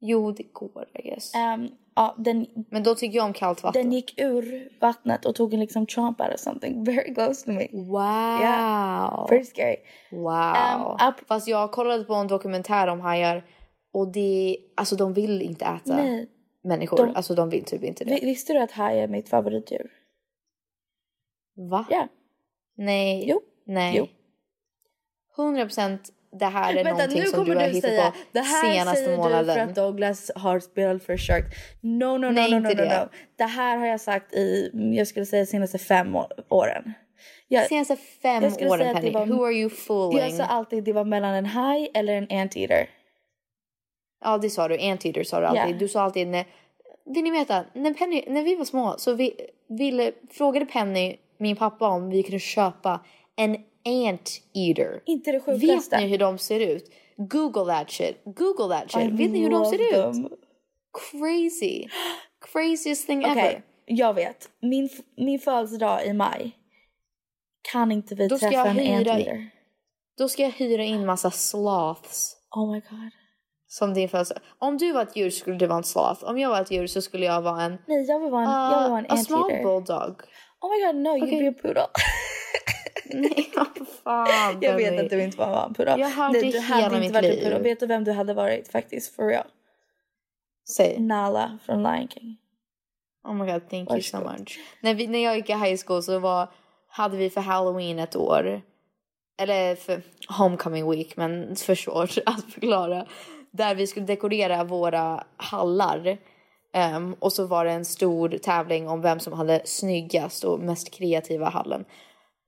[0.00, 1.34] Jo, det går I guess.
[1.34, 1.68] Ehm,
[1.98, 3.82] ja, den, Men då tycker jag om kallt vatten.
[3.82, 7.52] den gick ur vattnet och tog en liksom chomp out of something very close to
[7.52, 7.68] me.
[7.72, 8.40] Wow!
[8.40, 9.26] Yeah.
[9.26, 9.76] Pretty scary.
[10.10, 10.98] Wow.
[11.08, 13.44] Um, Fast jag kollade på en dokumentär om hajar
[13.92, 16.28] och det, alltså de vill inte äta Nej.
[16.64, 16.96] människor.
[16.96, 18.14] De- Alltså de vill typ inte det.
[18.20, 19.90] Vi- Visste du att haj är mitt favoritdjur?
[21.70, 21.86] Va?
[21.90, 22.08] Ja.
[22.76, 23.24] Nej.
[23.28, 23.40] Jo.
[23.66, 23.96] Nej.
[23.96, 24.06] Jo.
[25.36, 28.72] 100 procent det här är Vänta, någonting som du har hittat säga på det här
[28.72, 29.46] senaste säger månaden.
[29.46, 31.44] du för att Douglas har spelat för Shark.
[31.80, 33.00] No, no, no, Nej, no, no, no, det.
[33.00, 33.08] no.
[33.36, 36.16] Det här har jag sagt i, jag skulle säga senaste fem
[36.48, 36.92] åren.
[37.48, 39.30] Jag, Senaste fem Jag skulle åren säga att det Penny.
[39.30, 40.18] var- Who are you fooling?
[40.18, 42.90] jag sa alltid det var mellan en haj eller en anteater.
[44.24, 45.74] Ja det sa du, anteater sa du alltid.
[45.74, 45.78] Ja.
[45.78, 46.44] Du sa alltid när,
[47.14, 49.34] vill ni veta, när, Penny, när vi var små så vi,
[49.68, 53.00] ville, frågade Penny min pappa om vi kunde köpa
[53.36, 53.56] en
[53.86, 55.02] anteater.
[55.06, 55.96] Inte det Vet sjukaste.
[56.00, 56.90] ni hur de ser ut?
[57.16, 58.22] Google that shit.
[58.24, 59.02] Google that shit.
[59.02, 60.14] I Vet ni hur de ser love ut?
[60.14, 60.38] them.
[61.10, 61.88] Crazy.
[62.52, 63.62] Craziest thing Okej, ever.
[63.86, 64.48] jag vet.
[64.62, 66.52] Min, min födelsedag i maj
[67.72, 69.50] kan inte vi Då träffa en anteater.
[70.18, 72.36] Då ska jag hyra in massa sloths.
[72.56, 73.10] Oh my god.
[73.68, 74.42] Som din födelsedag.
[74.58, 76.24] Om du var ett djur skulle du vara en sloth.
[76.24, 77.78] Om jag var ett djur så skulle jag vara en...
[77.86, 79.62] Nej, jag vill vara en, jag vill vara en Uh, a small anteater.
[79.64, 80.22] bulldog.
[80.60, 81.50] Oh my god, no, you'd Okej.
[81.50, 81.86] be a poodle.
[83.14, 84.58] Nej, vad fan.
[84.60, 85.96] jag vet att du inte var en poodle.
[85.98, 87.42] Jag har Nej, det du hela hade inte varit en liv.
[87.42, 87.58] poodle.
[87.58, 89.16] Vet du vem du hade varit faktiskt?
[89.16, 89.46] For real.
[90.76, 91.00] Säg.
[91.00, 92.36] Nala från Lion King.
[93.24, 94.58] Oh my god, thank you so much.
[94.80, 96.48] När, vi, när jag gick i high school så var,
[96.88, 98.62] hade vi för halloween ett år.
[99.40, 103.06] Eller för homecoming week, men för svårt att förklara.
[103.50, 106.18] Där vi skulle dekorera våra hallar.
[106.72, 110.90] Ehm, och så var det en stor tävling om vem som hade snyggast och mest
[110.90, 111.84] kreativa hallen.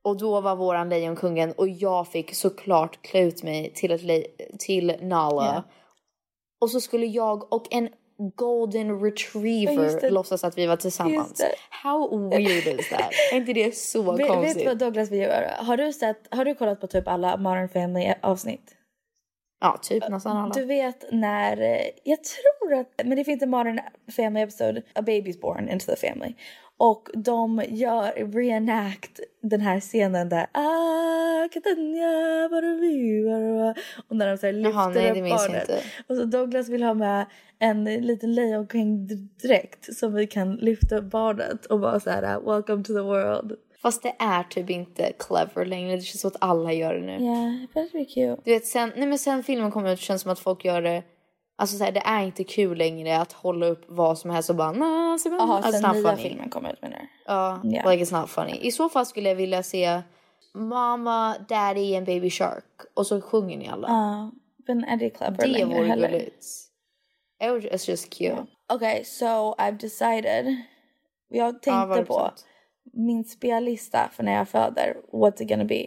[0.05, 4.27] Och då var våran Lejonkungen och jag fick såklart klä ut mig till, ett le-
[4.59, 5.45] till Nala.
[5.45, 5.63] Ja.
[6.61, 7.89] Och så skulle jag och en
[8.37, 10.11] golden Ja, retriever det.
[10.11, 11.43] låtsas att vi var tillsammans.
[11.71, 13.11] How weird is that?
[13.33, 14.59] är inte det så Vet, vet konstigt?
[14.63, 15.51] du vad Douglas vill göra?
[15.59, 18.77] Har du, sett, har du kollat på typ alla Modern Family avsnitt?
[19.61, 20.55] Ja, typ nästan alla.
[20.55, 23.81] Du vet när, eh, jag tror att, men det finns en Modern
[24.17, 26.35] Family episode, A Baby's Born into the Family.
[26.81, 33.53] Och de gör reenact den här scenen där ah, Katania, vad du vill, vad du
[33.53, 33.75] vill."
[34.09, 35.61] Och när de så här lyfter Jaha, nej, upp det barnet.
[35.61, 35.81] inte.
[36.07, 37.27] Och så Douglas vill ha med
[37.59, 42.93] en liten lejonkung-dräkt som vi kan lyfta upp barnet och bara så här welcome to
[42.93, 43.57] the world.
[43.83, 45.97] Fast det är typ inte clever längre.
[45.97, 47.25] Det känns som att alla gör det nu.
[47.25, 48.43] Yeah, but it'd be cute.
[48.45, 50.83] Du vet, sen, nej men sen filmen kom ut känns det som att folk gör
[50.83, 51.03] det
[51.61, 54.57] Alltså så här, det är inte kul längre att hålla upp vad som helst och
[54.57, 56.23] bara nah, så Jaha, alltså, sen nya funny.
[56.23, 57.07] filmen kom ut menar?
[57.27, 57.91] Ja, Ja.
[57.91, 58.59] like it's not funny.
[58.61, 60.03] I så fall skulle jag vilja se
[60.55, 63.89] Mama, Daddy and Baby Shark och så sjunger ni alla.
[63.89, 64.31] Ja,
[64.69, 66.09] men är det clever det längre vore heller?
[66.09, 66.45] gulligt.
[67.45, 68.47] It was, it's just cute.
[68.75, 70.47] Okay, so I've decided.
[71.29, 72.31] Jag Ja, tänkte du på
[72.93, 74.97] min spellista för när jag föder.
[75.13, 75.87] What's it gonna be?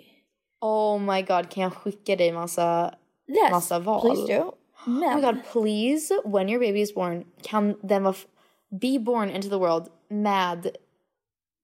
[0.61, 2.93] Oh my god, kan jag skicka dig massa,
[3.27, 4.01] Yes, massa val?
[4.01, 4.51] please do.
[4.85, 8.15] Oh Men, my god, please, when your baby is born, kan den vara...
[8.71, 10.75] Be born into the world med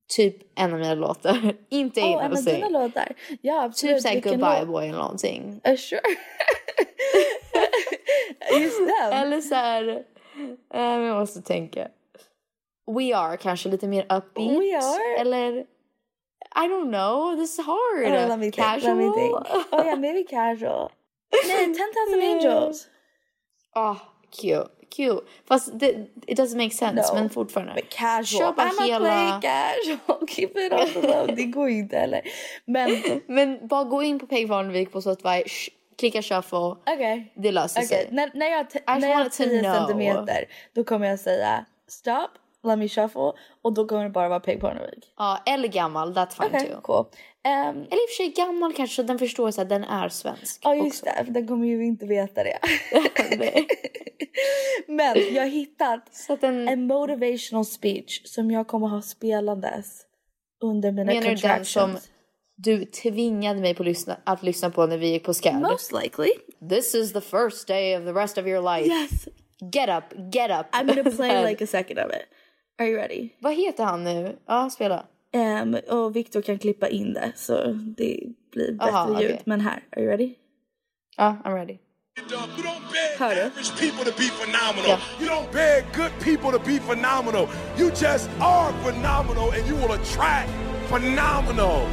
[0.09, 1.53] typ en av mina låtar.
[1.69, 3.15] Inte oh, en av dina låtar.
[3.41, 3.95] Ja, absolut.
[3.95, 4.67] Typ såhär Vilken Goodbye låt?
[4.67, 5.61] Boy eller någonting.
[5.67, 6.01] Uh, sure.
[8.61, 9.13] Just den.
[9.13, 10.03] Eller såhär...
[10.75, 11.87] Uh, jag måste tänka.
[12.87, 14.59] We Are kanske lite mer upbeat.
[14.59, 15.17] We Are?
[15.19, 15.65] Eller...
[16.55, 18.05] I don't know, this is hard.
[18.05, 18.55] Oh, let me think.
[18.55, 18.97] Casual.
[18.97, 19.35] Let me think.
[19.71, 20.91] Oh yeah, maybe casual.
[21.47, 22.87] Nej, 10,000 angels.
[23.75, 23.95] Oh,
[24.41, 24.69] cute.
[24.95, 25.21] Cute.
[25.47, 25.89] Fast det,
[26.27, 27.19] it doesn't make sense, No.
[27.19, 27.73] men fortfarande.
[27.75, 28.41] But casual.
[28.41, 29.41] Köpa I'm hela...
[29.41, 30.27] casual.
[30.27, 31.27] Keep it the low.
[31.35, 32.21] Det går inte heller.
[32.65, 36.57] Men Men bara gå in på Peg Parnevik på Spotify, sh- klicka shuffle.
[36.57, 37.31] okej.
[37.35, 38.07] Det löser Okej, sig.
[38.11, 39.73] när, när jag, t- när jag har wanted to 10 know.
[39.73, 42.27] centimeter då kommer jag säga stop,
[42.63, 45.13] let me shuffle och då kommer det bara vara Peg Parnevik.
[45.17, 46.81] Ja, eller gammal, that's fine Okej, too.
[46.81, 47.05] cool.
[47.47, 50.09] Um, Eller i och för sig gammal kanske så den förstår så att den är
[50.09, 50.61] svensk.
[50.63, 52.59] Ja just det, för den kommer ju inte veta det.
[54.87, 56.67] Men jag har hittat Så den...
[56.67, 60.01] en motivational speech som jag kommer ha spelandes
[60.63, 61.71] under mina Menar du den contractions.
[61.71, 61.97] som
[62.55, 65.61] du tvingade mig på lyssna, att lyssna på när vi gick på Scad?
[65.61, 66.31] Most likely.
[66.69, 68.87] This is the first day of the rest of your life.
[68.93, 69.27] Yes.
[69.73, 70.65] Get up, get up.
[70.71, 72.25] I'm gonna play like a second of it.
[72.79, 73.29] Are you ready?
[73.39, 74.37] Vad heter han nu?
[74.45, 75.05] Ja, spela.
[75.33, 77.63] Um, och Victor kan klippa in det så
[77.97, 78.19] det
[78.51, 79.31] blir bättre Aha, ljud.
[79.31, 79.41] okej.
[79.45, 80.33] Men här, are you ready?
[81.17, 81.77] Ja, I'm ready.
[82.31, 83.41] You don't beg Hör du?
[83.41, 84.87] average people to be phenomenal.
[84.89, 85.01] Yeah.
[85.21, 87.47] You don't beg good people to be phenomenal.
[87.77, 90.49] You just are phenomenal and you will attract
[90.89, 91.87] phenomenal.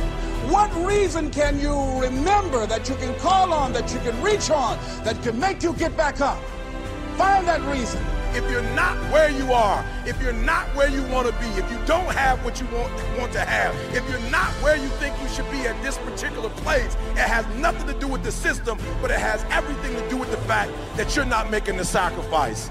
[0.51, 4.79] What reason can you remember that you can call on, that you can reach on,
[5.05, 6.39] that can make you get back up?
[7.17, 8.05] Find that reason.
[8.35, 11.71] If you're not where you are, if you're not where you want to be, if
[11.71, 15.15] you don't have what you want, want to have, if you're not where you think
[15.23, 18.79] you should be at this particular place, it has nothing to do with the system,
[19.01, 22.71] but it has everything to do with the fact that you're not making the sacrifice.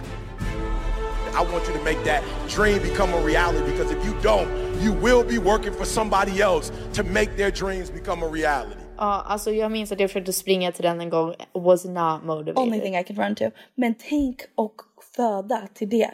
[1.34, 4.94] I want you to make that dream become a reality because if you don't, you
[4.94, 8.85] will be working for somebody else to make their dreams become a reality.
[8.98, 11.34] Ja, alltså jag minns att jag försökte springa till den en gång.
[11.54, 12.58] Was not motivated.
[12.58, 13.44] Only thing I can run to.
[13.76, 14.76] Men tänk och
[15.16, 16.12] föda till det.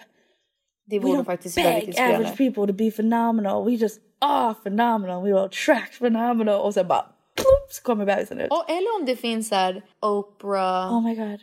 [0.85, 2.15] det We vore don't faktiskt väldigt beg inspirerande.
[2.17, 3.65] average people to be phenomenal.
[3.65, 5.23] We just are phenomenal.
[5.23, 6.61] We will attract phenomenal.
[6.61, 7.05] Och sen bara
[7.35, 8.51] plopp, så kommer bebisen ut.
[8.51, 11.39] Och, eller om det finns här Oprah Oh my god.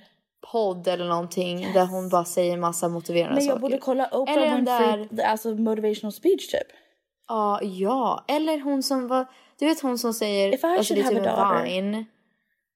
[0.53, 3.61] podd eller någonting där hon bara säger massa motiverande Men jag saker.
[3.61, 6.67] borde kolla Eller Oprah den Winfrey, där- alltså motivational speech typ.
[7.29, 8.25] Ja, ja.
[8.29, 9.27] Eller hon som var...
[9.59, 10.55] Du vet hon som säger...
[10.55, 11.91] If I alltså should det är have typ en.
[11.91, 12.05] Vine.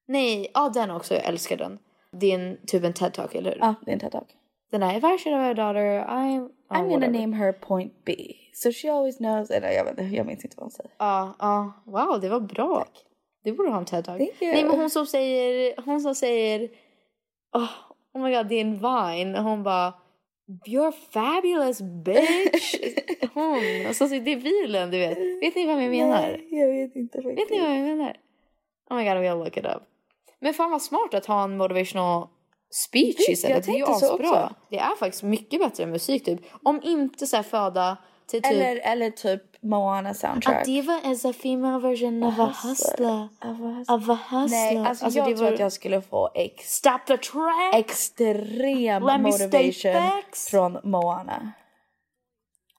[0.07, 1.13] Nej, ja den också.
[1.13, 1.79] Jag älskar den.
[2.11, 3.59] Det är en, typ en TED-talk, eller hur?
[3.59, 4.27] Ja, det är en TED-talk.
[4.71, 6.49] Den där, if I should have a daughter, I...
[6.69, 7.19] I'm gonna whatever.
[7.19, 8.35] name her point B.
[8.53, 9.51] So she always knows.
[9.51, 10.91] Eller jag vet jag minns inte vad hon säger.
[10.97, 11.73] Ja, ja.
[11.85, 12.85] Wow, det var bra.
[13.43, 14.17] Det borde ha en TED-talk.
[14.41, 15.81] Nej, men hon som säger...
[15.85, 16.69] Hon som säger...
[17.53, 17.69] Oh,
[18.13, 19.35] oh my god, det är en Vine.
[19.35, 19.93] Hon bara...
[20.65, 22.75] You're fabulous bitch!
[23.33, 25.17] Hon, alltså det är bilen du vet.
[25.17, 26.21] Vet ni vad jag menar?
[26.21, 27.51] Nej, jag vet inte Vet faktiskt.
[27.51, 28.17] ni vad jag menar?
[28.89, 29.83] Oh my god, we'll look it up.
[30.39, 32.27] Men fan vad smart att ha en motivational
[32.71, 33.67] speech istället.
[33.67, 34.55] jag Det är ju så asbra.
[34.69, 36.39] Det är faktiskt mycket bättre än musik typ.
[36.63, 40.65] Om inte så här föda till typ Eller, eller typ Moana A soundtrack.
[40.65, 43.27] diva is a female version of a hustler.
[43.87, 44.47] Of a hustler.
[44.49, 47.75] Nej, alltså, jag det tror var- att jag skulle få ex Stop the track!
[47.75, 50.21] extrem Let motivation
[50.51, 51.51] från Moana.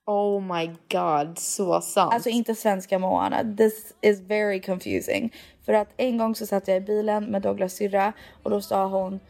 [0.07, 2.15] oh my god, så sant.
[2.15, 3.57] Alltså inte svenska Moana.
[3.57, 5.33] This is very confusing.
[5.67, 8.87] För att en gång så satt jag i bilen med Douglas syrra och då sa
[8.87, 9.21] hon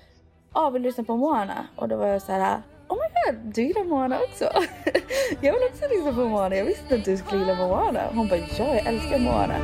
[0.54, 1.66] Ja, vill du lyssna på Moana?
[1.76, 2.62] Och då var jag så här
[2.94, 4.44] Oh my god, du gillar Moana också?
[5.40, 6.56] jag vill också lyssna på Moana.
[6.56, 8.00] Jag visste inte att du skulle gilla Moana.
[8.14, 9.54] Hon bara ja, jag älskar Moana.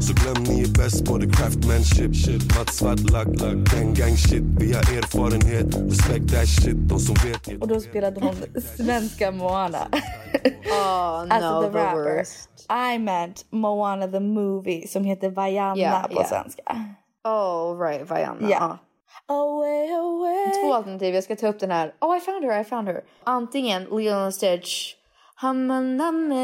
[0.00, 2.56] Så glöm ni är bäst på the craftmanship shit.
[2.58, 7.14] Matt svart lack, lack, gang gang shit Vi har erfarenhet, respect that shit De som
[7.14, 8.34] vet Och då spelade hon
[8.76, 9.88] svenska Moana.
[10.70, 12.16] oh no, alltså the the rapper.
[12.18, 12.48] worst.
[12.68, 16.24] I meant Moana the movie som heter Vaiana Ja, på ja.
[16.24, 16.62] svenska.
[17.24, 18.50] Oh right, Vaiana.
[18.50, 18.78] Ja.
[19.28, 20.52] Away, away.
[20.62, 21.94] Två alternativ, jag ska ta upp den här.
[22.00, 23.02] Oh I found her, I found her.
[23.24, 24.94] Antingen Lilo and Stitch.
[25.36, 26.34] Hamaname.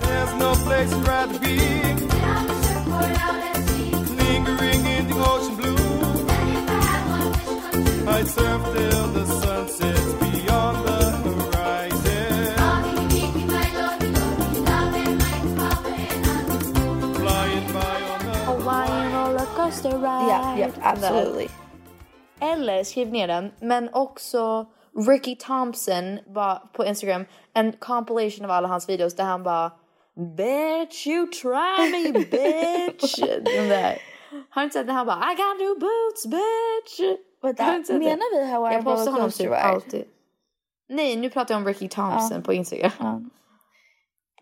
[0.00, 1.58] There's no place I'd rather be.
[20.60, 21.08] Ja, ja, där.
[21.08, 21.48] absolutely.
[22.40, 24.66] Eller skriv ner den, men också
[25.08, 29.72] Ricky Thompson bara på Instagram en compilation av alla hans videos där han bara
[30.36, 33.18] Bitch you try me bitch.
[33.44, 33.98] den där.
[34.50, 37.18] Har du inte sett när han bara I got new boots bitch.
[37.42, 37.98] Vänta, sett det?
[37.98, 40.04] menar vi Hawaiian Jag postar honom typ alltid.
[40.88, 42.40] Nej nu pratar jag om Ricky Thompson Ja.
[42.42, 43.30] på Instagram.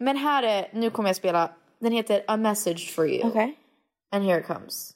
[0.00, 3.28] Men här är, nu kommer jag spela, den heter A message for you.
[3.28, 3.58] Okej.
[4.12, 4.92] And here it comes.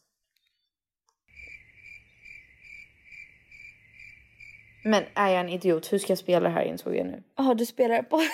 [4.82, 5.92] Men är jag en idiot?
[5.92, 7.22] Hur ska jag spela det här insåg jag nu.
[7.36, 8.16] Jaha, du spelar på...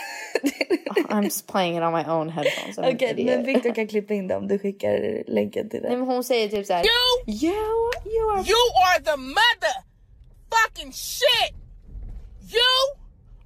[1.08, 2.78] I'm just playing it on my own headphones.
[2.78, 3.26] Okej, idiot.
[3.26, 5.88] men Victor kan klippa in det om du skickar länken till det.
[5.88, 6.84] Nej men hon säger typ såhär.
[6.84, 8.38] You, you, you are.
[8.38, 9.76] You are the mother
[10.50, 11.52] fucking shit.
[12.48, 12.92] You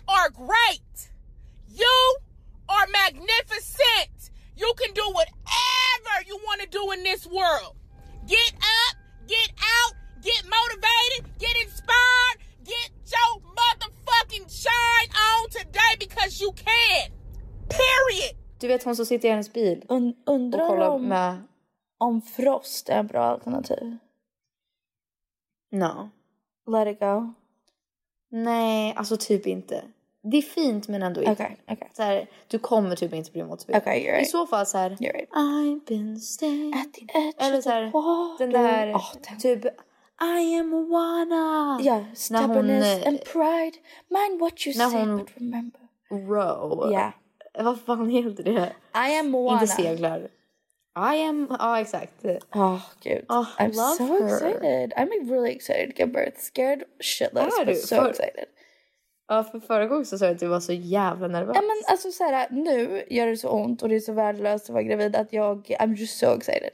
[0.08, 1.10] are great.
[1.68, 2.16] You
[2.68, 4.30] are magnificent.
[4.56, 7.76] You can do whatever you want to do in this world.
[8.26, 8.96] Get up,
[9.26, 9.92] get out,
[10.22, 17.12] get motivated, get inspired, get your motherfucking shine on today because you can.
[17.68, 18.36] Period.
[18.60, 19.84] Du vet hon som sitter i hennes bil.
[19.88, 21.42] Und, undrar och kollar om, med...
[21.98, 23.96] om Frost är en bra alternativ.
[25.72, 26.10] No.
[26.66, 27.34] Let it go.
[28.30, 29.84] Nej, alltså typ inte.
[30.22, 31.32] Det är fint men ändå inte.
[31.32, 31.90] Okej, okej.
[31.92, 33.82] Så här, du kommer typ inte bli motiverad.
[33.82, 34.22] You're right.
[34.22, 34.90] I så fall så här.
[34.90, 35.30] You're right.
[35.30, 36.74] I've been staying.
[36.74, 39.38] At the edge Eller så här, den där Oh, den.
[39.38, 39.64] typ
[40.22, 41.78] I am Moana.
[41.82, 43.72] Ja, När hon, stubbornness eh, and pride.
[44.08, 45.80] Mind what you say hon- but remember.
[46.10, 46.90] row.
[46.92, 47.12] Ja.
[47.58, 48.72] Vad fan heter det?
[48.94, 49.62] I am Moana.
[49.62, 50.28] Inte seglar.
[51.14, 52.24] I am, ja exakt.
[52.54, 53.24] Oh, gud.
[53.28, 54.26] Oh, I'm so her.
[54.26, 54.92] excited.
[54.96, 56.38] I'm really excited to give birth.
[56.40, 57.80] Scared shitless, Är but du?
[57.80, 58.44] so För- excited.
[59.28, 61.56] Ja, för förra gången så sa jag att du var så jävla nervös.
[61.56, 64.64] Ja, men alltså så här, nu gör det så ont och det är så värdelöst
[64.64, 66.70] att vara gravid att jag, I'm just so excited.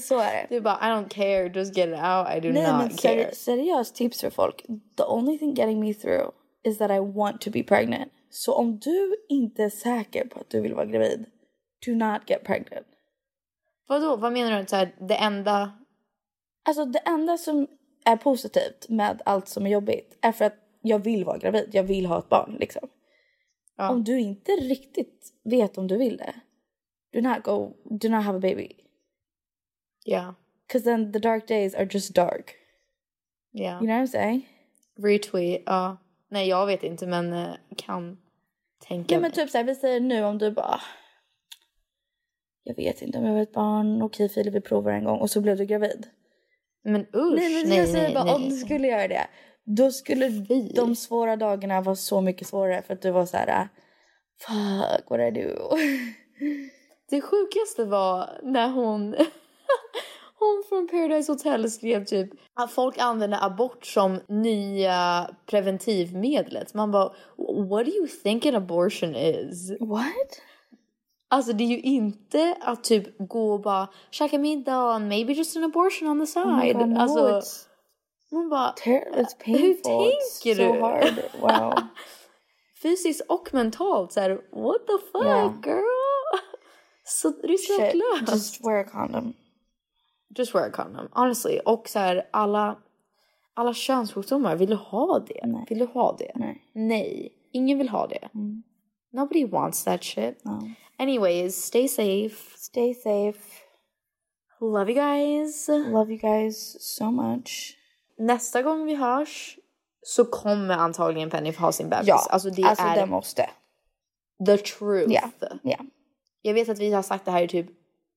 [0.00, 0.46] Så är det.
[0.54, 3.24] Du bara, I don't care, just get it out, I do Nej men not care.
[3.24, 4.62] seri- seriöst tips för folk.
[4.96, 6.30] The only thing getting me through
[6.64, 8.12] is that I want to be pregnant.
[8.30, 11.24] Så om du inte är säker på att du vill vara gravid,
[11.86, 12.86] do not get pregnant.
[13.88, 14.66] Vadå, vad menar du?
[14.66, 15.72] Så här, det enda...
[16.68, 17.66] Alltså det enda som
[18.04, 21.68] är positivt med allt som är jobbigt är för att jag vill vara gravid.
[21.72, 22.88] Jag vill ha ett barn liksom.
[23.76, 23.90] Ja.
[23.90, 26.34] Om du inte riktigt vet om du vill det,
[27.12, 28.68] do not go, do not have a baby.
[30.04, 30.34] Ja.
[30.72, 32.54] Cause then the dark days are just dark.
[33.50, 33.72] Ja.
[33.72, 34.48] You know what I'm saying?
[34.98, 35.96] Retweet, ja.
[36.28, 38.18] Nej, jag vet inte men eh, kan
[38.88, 39.32] tänka Ja men mig.
[39.32, 40.80] typ såhär, vi säger nu om du bara
[42.62, 45.30] Jag vet inte om jag ha ett barn, okej Filip vi provar en gång och
[45.30, 46.06] så blev du gravid.
[46.84, 48.34] Men usch, nej men nej, jag säger nej, bara nej.
[48.34, 49.26] om du skulle göra det.
[49.64, 50.28] Då skulle
[50.74, 53.68] de svåra dagarna vara så mycket svårare för att du var så här.
[54.40, 55.76] Fuck what I do.
[57.10, 59.16] Det sjukaste var när hon...
[60.38, 66.74] hon från Paradise Hotel skrev typ att folk använder abort som nya preventivmedlet.
[66.74, 67.12] Man bara,
[67.68, 69.70] what do you think an abortion is?
[69.80, 70.40] What?
[71.30, 75.56] Alltså det är ju inte att typ gå och bara käka middag and maybe just
[75.56, 76.44] an abortion on the side.
[76.76, 77.66] Oh God, no, alltså, it's-
[78.30, 79.00] man bara, it's hur
[79.44, 79.92] painful.
[79.92, 80.80] It's tänker so du?
[80.80, 81.14] hard.
[81.40, 81.74] Wow.
[82.82, 85.52] Fysiskt och mentalt så här, what the fuck Yeah.
[85.64, 85.84] girl?
[87.04, 88.28] Så Shit, respektlöst.
[88.34, 89.34] just wear a condom.
[90.36, 91.60] Just wear a condom, honestly.
[91.64, 92.78] Och så här, alla,
[93.54, 95.46] alla könssjukdomar, vill du ha det?
[95.46, 95.66] Nej.
[95.68, 96.32] Vill du ha det?
[96.34, 96.62] Nej.
[96.72, 98.28] Nej, ingen vill ha det.
[98.34, 98.62] Mm.
[99.12, 100.44] Nobody wants that shit.
[100.44, 100.58] No.
[100.98, 102.58] Anyways, stay safe.
[102.58, 103.40] Stay safe.
[104.60, 105.68] Love you guys.
[105.68, 107.76] Love you guys so much.
[108.18, 109.58] Nästa gång vi hörs
[110.02, 112.08] så kommer antagligen Penny få ha sin bebis.
[112.08, 113.50] Ja, alltså det alltså är det måste.
[114.46, 115.12] the truth.
[115.12, 115.30] Ja,
[115.62, 115.78] ja.
[116.42, 117.66] Jag vet att vi har sagt det här typ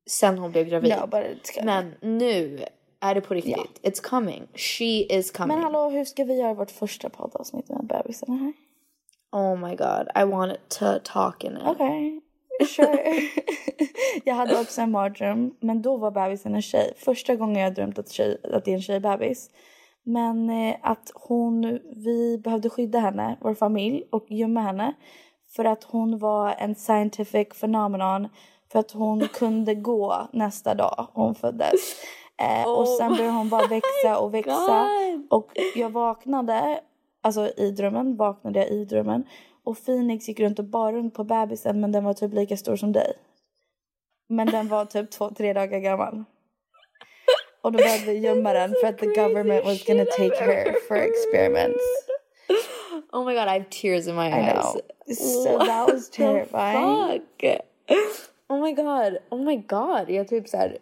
[0.08, 0.93] sen hon blev gravid.
[0.93, 1.66] Coming.
[1.66, 2.66] Men nu
[2.99, 3.80] är det på riktigt.
[3.84, 4.47] It's coming.
[4.53, 5.55] She is coming.
[5.58, 8.53] Men hallå, hur ska vi göra vårt första poddavsnitt med bebisarna här?
[9.32, 11.64] Oh my god, I wanted to talk in it.
[11.66, 12.22] Okej,
[12.76, 13.14] sure.
[14.24, 16.93] jag hade också en mardröm, men då var bebisen en tjej.
[16.97, 19.49] Första gången jag drömt att, tjej, att det är en tjejbebis.
[20.03, 24.93] Men eh, att hon, vi behövde skydda henne, vår familj, och gömma henne.
[25.55, 28.28] För att hon var en scientific phenomenon.
[28.72, 31.95] För att hon kunde gå nästa dag hon föddes.
[32.41, 34.88] Eh, och sen började hon bara växa och växa.
[35.30, 36.80] Och jag vaknade,
[37.22, 39.24] alltså i drömmen, vaknade jag i drömmen.
[39.63, 42.76] Och Phoenix gick runt och bar runt på bebisen men den var typ lika stor
[42.76, 43.13] som dig.
[44.30, 46.24] Men den var typ två, tre dagar gammal.
[47.61, 50.95] Och då behövde vi gömma den för att the government was gonna take her for
[50.95, 51.84] experiments.
[53.11, 54.78] Oh my god, I have tears in my eyes.
[55.18, 57.22] So that was terrifying.
[58.49, 60.09] Oh my god, oh my god.
[60.09, 60.77] Jag typ såhär,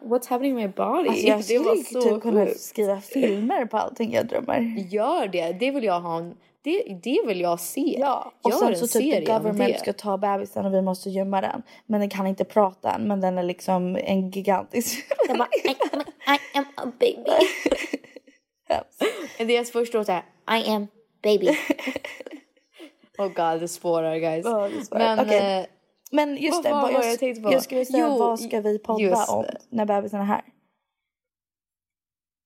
[0.00, 1.08] what's happening in my body?
[1.08, 4.60] Alltså jag det skulle typ så kunna skriva filmer på allting jag drömmer.
[4.88, 7.96] Gör det, det vill jag ha en, det, det vill jag se.
[8.00, 11.10] Ja, och Gör sen en så typ the government ska ta bebisen och vi måste
[11.10, 11.62] gömma den.
[11.86, 15.04] Men den kan inte prata än, men den är liksom en gigantisk...
[15.28, 17.46] Jag bara, I, I am a baby.
[19.54, 20.22] Deras första låt är
[20.58, 20.86] I am
[21.22, 21.48] baby.
[23.18, 24.44] oh god, det spårar guys.
[24.44, 24.98] Ja, det.
[24.98, 25.58] Men, Okej.
[25.60, 25.66] eh,
[26.10, 27.52] Men just det, vad vad jag, jag tänkte på?
[27.52, 29.58] jag skulle säga Jo, vad ska vi podda om det.
[29.68, 30.44] när bebisen är här?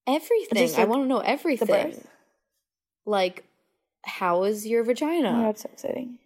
[0.06, 0.58] everything.
[0.62, 1.92] Just I like want to know everything.
[3.06, 3.42] Like,
[4.02, 5.30] how is your Oh, vagina?
[5.52, 6.18] that's so exciting.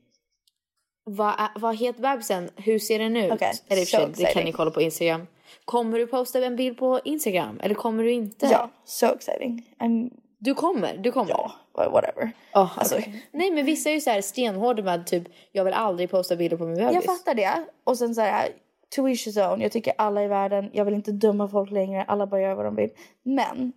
[1.05, 2.51] Vad, vad heter bebisen?
[2.57, 3.33] Hur ser den ut?
[3.33, 5.27] Okej, Eller so sig, det kan ni kolla på Instagram.
[5.65, 7.61] Kommer du posta en bild på Instagram?
[7.63, 8.47] Eller kommer du inte?
[8.47, 9.75] Ja, so exciting.
[9.79, 10.11] I'm...
[10.47, 10.97] Du kommer?
[10.97, 11.31] Du kommer?
[11.31, 12.33] Ja, whatever.
[12.55, 12.99] Oh, Alltså-
[13.33, 15.23] Nej men vissa är ju så här stenhårda med typ
[15.53, 16.95] jag vill aldrig posta bilder på min bebis.
[16.95, 17.65] Jag fattar det.
[17.85, 18.49] Och sen så här,
[18.97, 19.61] to each his own.
[19.61, 22.05] Jag tycker alla i världen, jag vill inte döma folk längre.
[22.05, 22.91] Alla bara gör vad de vill.
[23.23, 23.73] Men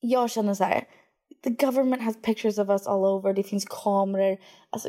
[0.00, 0.84] jag känner så här,
[1.44, 3.32] the government has pictures of us all over.
[3.32, 4.38] Det finns kameror.
[4.70, 4.88] Alltså,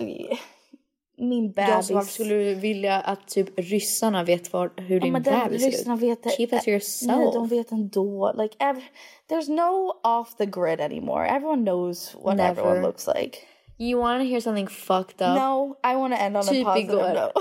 [1.17, 1.89] min bebis.
[1.89, 5.43] Jag varför skulle du vilja att typ ryssarna vet var, hur Ja, din men den,
[5.43, 6.29] bebis ser ryssarna vet det.
[6.29, 7.17] Keep that to yourself.
[7.17, 8.33] Nej, de vet ändå.
[8.37, 8.81] Like, ev-
[9.29, 11.27] there's no off the grid anymore.
[11.27, 12.49] Everyone knows what Never.
[12.51, 13.37] everyone looks like.
[13.79, 15.37] You wanna hear something fucked up?
[15.39, 17.13] No, I want to end on Typ a positive igår.
[17.13, 17.33] note.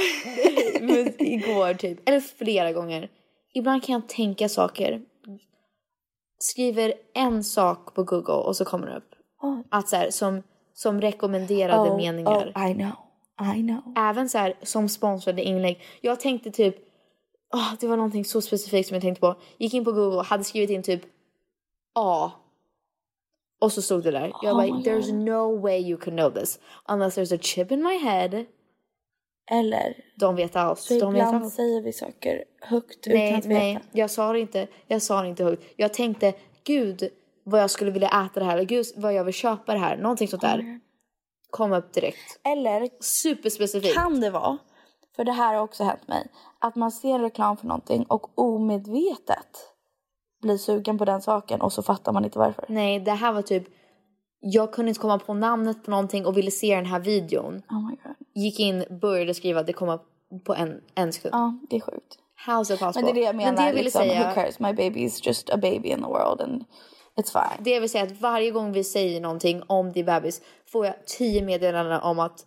[0.80, 2.08] Men igår typ.
[2.08, 3.08] Eller flera gånger.
[3.54, 5.00] Ibland kan jag tänka saker.
[6.38, 9.10] Skriver en sak på Google och så kommer det upp.
[9.42, 9.60] Oh.
[9.70, 10.42] Att så här, som,
[10.74, 12.52] som rekommenderade Oh, meningar.
[12.56, 12.92] Oh, I know.
[13.40, 13.94] I know.
[13.96, 15.80] Även så här som sponsrade inlägg.
[16.00, 16.76] Jag tänkte typ,
[17.54, 19.34] åh, det var någonting så specifikt som jag tänkte på.
[19.58, 21.02] Gick in på Google, hade skrivit in typ
[21.94, 22.32] A.
[23.60, 24.32] Och så stod det där.
[24.42, 26.58] Jag Oh bara, there's no way you can know this.
[26.88, 28.44] Unless there's a chip in my head.
[29.50, 30.88] Eller, De vet allt.
[30.88, 31.54] De vet ibland allt.
[31.54, 33.86] säger vi saker högt Nej, utan att nej, veta.
[33.92, 34.66] jag sa det inte.
[34.86, 35.64] Jag sa det inte högt.
[35.76, 36.34] Jag tänkte,
[36.64, 37.08] gud
[37.44, 38.54] vad jag skulle vilja äta det här.
[38.54, 39.96] Eller gud vad jag vill köpa det här.
[39.96, 40.80] Någonting sånt där.
[41.50, 42.40] Kom upp direkt.
[42.44, 43.94] Eller Superspecifikt.
[43.94, 44.58] kan det vara,
[45.16, 46.26] för det här har också hänt mig,
[46.58, 49.70] att man ser reklam för någonting och omedvetet
[50.42, 52.64] blir sugen på den saken och så fattar man inte varför.
[52.68, 53.64] Nej, det här var typ...
[54.42, 57.62] Jag kunde inte komma på namnet på någonting och ville se den här videon.
[57.70, 58.14] Oh my god.
[58.34, 60.02] Gick in, började skriva, det kom upp
[60.44, 61.34] på en, en sekund.
[61.34, 62.18] Ja, det är sjukt.
[62.46, 62.92] How's it possible?
[62.94, 64.60] Men det är det jag menar, Men det jag liksom, säga, who cares?
[64.60, 66.64] My baby is just a baby in the world and.
[67.58, 70.40] Det vill säga att varje gång vi säger någonting om din bebis
[70.72, 72.46] får jag tio meddelanden om att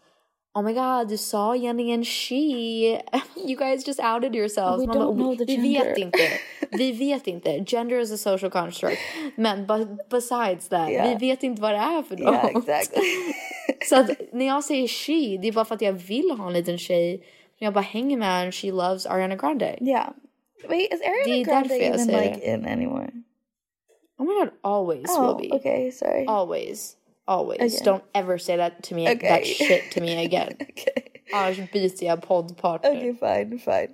[0.55, 2.35] Oh my god, du sa egentligen she.
[3.47, 4.81] You guys just outed yourselves.
[4.81, 6.17] We Man bara, don't know the vi gender." vet inte.
[6.77, 7.65] Vi vet inte.
[7.67, 8.97] Gender is a social construct.
[9.35, 9.67] Men
[10.09, 11.09] besides that, Yeah.
[11.19, 12.33] vi vet inte vad det är för något.
[12.33, 13.03] Yeah, exactly.
[13.89, 16.53] Så att när jag säger she, det är bara för att jag vill ha en
[16.53, 17.23] liten tjej.
[17.59, 19.77] Jag bara hänger med and she loves Ariana Grande.
[19.81, 20.09] Yeah.
[20.69, 23.09] Wait, is Ariana Grande even like in anymore?
[24.19, 25.51] Oh my god, always Oh, will be.
[25.53, 26.25] okay, sorry.
[26.27, 26.95] Always.
[27.27, 27.59] Always.
[27.61, 27.85] Okay.
[27.85, 29.27] Don't ever say that to me, Okay.
[29.29, 30.53] that shit to me again.
[30.61, 31.09] okay.
[31.33, 32.89] Annars byter jag poddpartner.
[32.91, 33.93] Okay, fine, fine.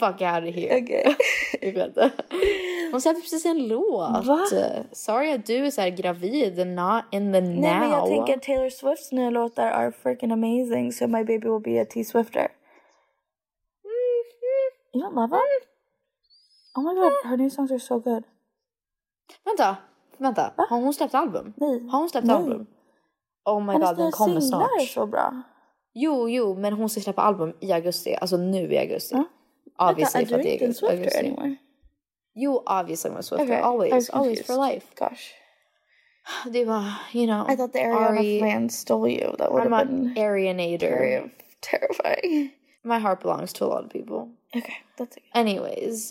[0.00, 0.76] Fuck out of here.
[0.82, 1.14] Okay.
[1.62, 1.96] jag vet.
[2.92, 4.24] Hon släppte precis en låt.
[4.26, 4.46] Va?
[4.92, 7.60] Sorry att du är så gravid and not in the now.
[7.60, 11.60] Nej men jag tänker Taylor Swifts nya låtar are freaking amazing so my baby will
[11.60, 12.40] be a T-Swifter.
[13.84, 14.98] Mm-hmm.
[14.98, 15.42] You don't love her?
[16.74, 18.24] Oh my god, her new songs are so good.
[19.44, 19.76] Vänta,
[20.18, 20.52] vänta.
[20.56, 21.52] Har hon släppt album?
[21.56, 21.88] Nej.
[21.88, 22.36] Har hon släppt Nej.
[22.36, 22.66] album?
[23.44, 24.70] Oh my Hennes god, den kommer snart.
[24.80, 25.42] är så bra.
[25.94, 28.14] Jo, jo, men hon ska släppa album i augusti.
[28.20, 29.14] Alltså nu i augusti.
[29.14, 29.24] Ja.
[29.90, 31.18] Obviously Vänta, är du inte en Swifter augusti.
[31.18, 31.56] anymore?
[32.34, 33.44] Jo, obviously I'm a Swifter.
[33.46, 34.86] Okay, Always, always for life.
[34.98, 35.32] Gosh.
[36.52, 36.84] Det var,
[37.14, 37.50] you know.
[37.50, 39.36] I thought the Ariana Ari- fans stole you.
[39.36, 41.30] That would I'm have been Arianator.
[41.60, 42.50] terrifying.
[42.84, 44.28] My heart belongs to a lot of people.
[44.56, 45.30] Okay, that's okay.
[45.34, 46.10] Anyways.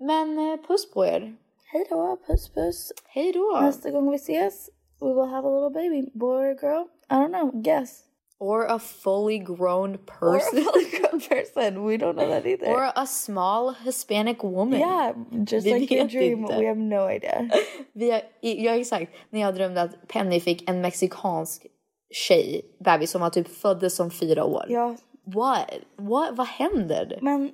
[0.00, 1.36] Men eh, puss på er.
[1.72, 2.92] Hej då, puss puss.
[3.08, 3.58] Hej då.
[3.62, 4.70] Nästa gång vi ses,
[5.00, 6.10] we will have a little baby.
[6.14, 6.84] Boy or girl?
[7.10, 8.02] I don't know, guess.
[8.38, 10.28] Or a fully grown person.
[10.28, 11.86] Or a fully grown person.
[11.86, 12.66] We don't know that either.
[12.66, 14.80] Or a small Hispanic woman.
[14.80, 15.12] yeah,
[15.44, 16.38] just Vi like your dream.
[16.38, 16.58] inte.
[16.58, 17.48] We have no idea.
[17.92, 21.66] Vi har, ja exakt, när jag drömde att Penny fick en mexikansk
[22.10, 24.64] tjej, bebis som var typ föddes som fyra år.
[24.68, 25.70] ja, What?
[25.96, 26.30] What?
[26.32, 27.18] Vad händer?
[27.22, 27.50] men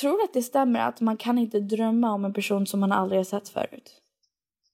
[0.00, 2.92] tror du att det stämmer att man kan inte drömma om en person som man
[2.92, 4.02] aldrig har sett förut?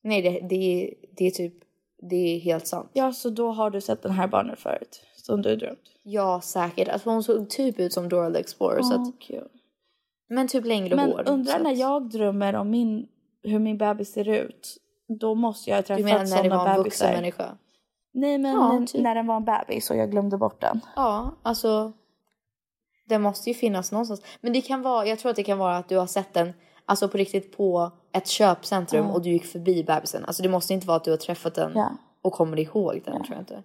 [0.02, 1.54] Nej, det, det, det är typ,
[2.10, 2.90] det är helt sant.
[2.92, 5.02] Ja, så då har du sett den här barnet förut.
[5.16, 5.78] Som du drömt.
[6.02, 6.88] Ja, säkert.
[6.88, 8.82] Alltså hon såg typ ut som Dora the Explorer.
[8.82, 9.48] så Åh, att, kul.
[10.28, 11.22] men typ längre Men hår.
[11.28, 13.08] undrar så när att- jag drömmer om min,
[13.42, 14.76] hur min bebis ser ut.
[15.20, 17.12] Då måste jag ha Du träffat menar när det var sådana en vuxen bebisar.
[17.20, 17.56] människa?
[18.14, 19.02] Nej men Ja, när, typ.
[19.02, 20.80] när den var en bebis och jag glömde bort den.
[20.96, 21.92] Ja, alltså.
[23.12, 24.22] Det måste ju finnas någonstans.
[24.40, 26.52] Men det kan vara, jag tror att det kan vara att du har sett den
[26.86, 29.12] alltså på riktigt på ett köpcentrum Ja.
[29.12, 30.24] och du gick förbi bebisen.
[30.24, 31.90] Alltså det måste inte vara att du har träffat den Ja.
[32.22, 33.62] och kommer ihåg den tror jag inte.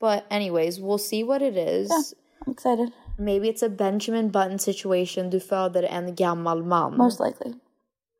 [0.00, 2.14] But anyways, we'll see what it is.
[2.46, 2.90] I'm excited.
[3.18, 5.30] Maybe it's a Benjamin Button situation.
[5.30, 6.96] Du föder en gammal man.
[6.96, 7.52] Most likely.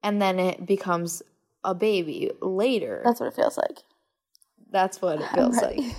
[0.02, 1.22] And then it becomes
[1.62, 3.02] a baby later.
[3.04, 3.80] That's what it feels like.
[4.74, 5.94] That's what it feels like.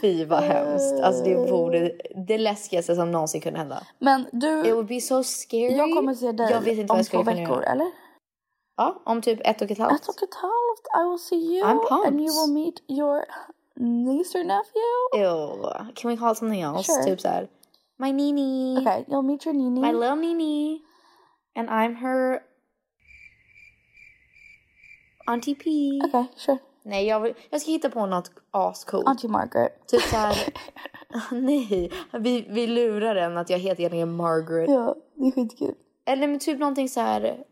[0.00, 1.00] Fy vad hemskt.
[1.02, 1.92] Alltså det vore
[2.26, 3.82] det läskigaste som någonsin kunde hända.
[3.98, 5.76] Men du, It would be so scary.
[5.76, 7.72] jag kommer se dig Jag vet inte om vad jag två veckor, göra.
[7.72, 7.90] eller?
[8.76, 10.00] Ja, om typ ett och ett halvt.
[10.02, 10.86] Ett och ett halvt.
[11.06, 12.06] I will see you I'm pumped.
[12.08, 13.24] and you will meet your
[13.76, 14.90] niece or nephew.
[15.16, 15.92] Ew.
[15.94, 16.92] Can we call it something else?
[16.92, 17.04] Sure.
[17.04, 17.48] Typ såhär.
[17.98, 18.78] My Nini.
[18.80, 19.80] Okay, you'll meet your Nini.
[19.80, 20.80] My little Nini.
[21.56, 22.40] And I'm her
[25.30, 25.70] Auntie P.
[26.08, 26.58] Okay, sure.
[26.82, 29.06] Nej, jag, vill, jag ska hitta på något ascoolt.
[29.08, 29.86] Auntie Margaret.
[29.88, 30.36] Typ såhär.
[31.30, 34.70] nej, vi, vi lurar den att jag heter egentligen Margaret.
[34.70, 35.74] Ja, det är skitkul.
[36.06, 37.44] Eller men typ någonting så här.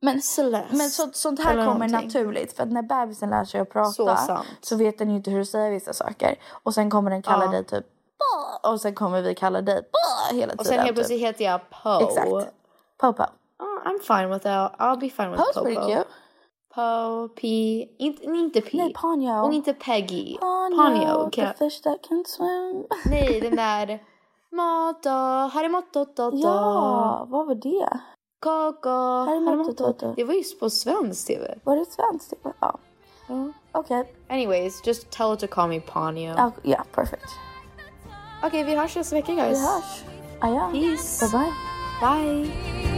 [0.00, 0.76] Men, Celeste.
[0.76, 2.06] men så, sånt här Eller kommer någonting.
[2.20, 2.52] naturligt.
[2.56, 5.40] För att när bebisen lär sig att prata Så så vet den ju inte hur
[5.40, 6.34] att säga vissa saker.
[6.62, 7.50] Och sen kommer den kalla Ja.
[7.50, 7.86] dig typ
[8.18, 10.58] "Bah", och sen kommer vi kalla dig "Bah" hela tiden.
[10.58, 10.94] Och sen helt typ.
[10.94, 12.02] plötsligt heter jag Poe.
[12.02, 12.52] Exakt.
[13.00, 13.22] Popo.
[13.22, 14.72] Oh, I'm fine with that.
[14.78, 15.64] I'll be fine with Popo.
[15.64, 16.04] pretty cute.
[16.78, 17.48] Poe, P.
[17.98, 18.70] Inte, inte P.
[18.72, 19.46] Nej, Ponyo.
[19.46, 20.36] Och inte Peggy.
[20.38, 21.30] Ponyo, Ponyo.
[21.30, 22.86] the fish that can swim.
[23.10, 24.02] Nej, den där.
[24.50, 25.10] Moto,
[25.52, 26.36] harimoto, toto.
[26.36, 28.00] ja, vad var det?
[28.40, 28.90] Toto.
[28.90, 30.14] harimoto.
[30.16, 31.58] Det var ju på svensk tv.
[31.64, 32.34] Var det svenskt?
[32.42, 32.78] Ja.
[33.28, 33.52] Ja.
[33.72, 34.14] Okej.
[34.28, 36.34] Anyways, just tell her to call me Ponyo.
[36.36, 37.30] Ja, ja, perfect.
[38.44, 39.58] Okej, vi hörs nästa vecka guys.
[39.58, 40.04] Vi hörs.
[40.40, 40.70] Ah, ja.
[40.72, 41.26] Peace.
[41.26, 41.52] Bye bye.
[42.00, 42.97] Bye.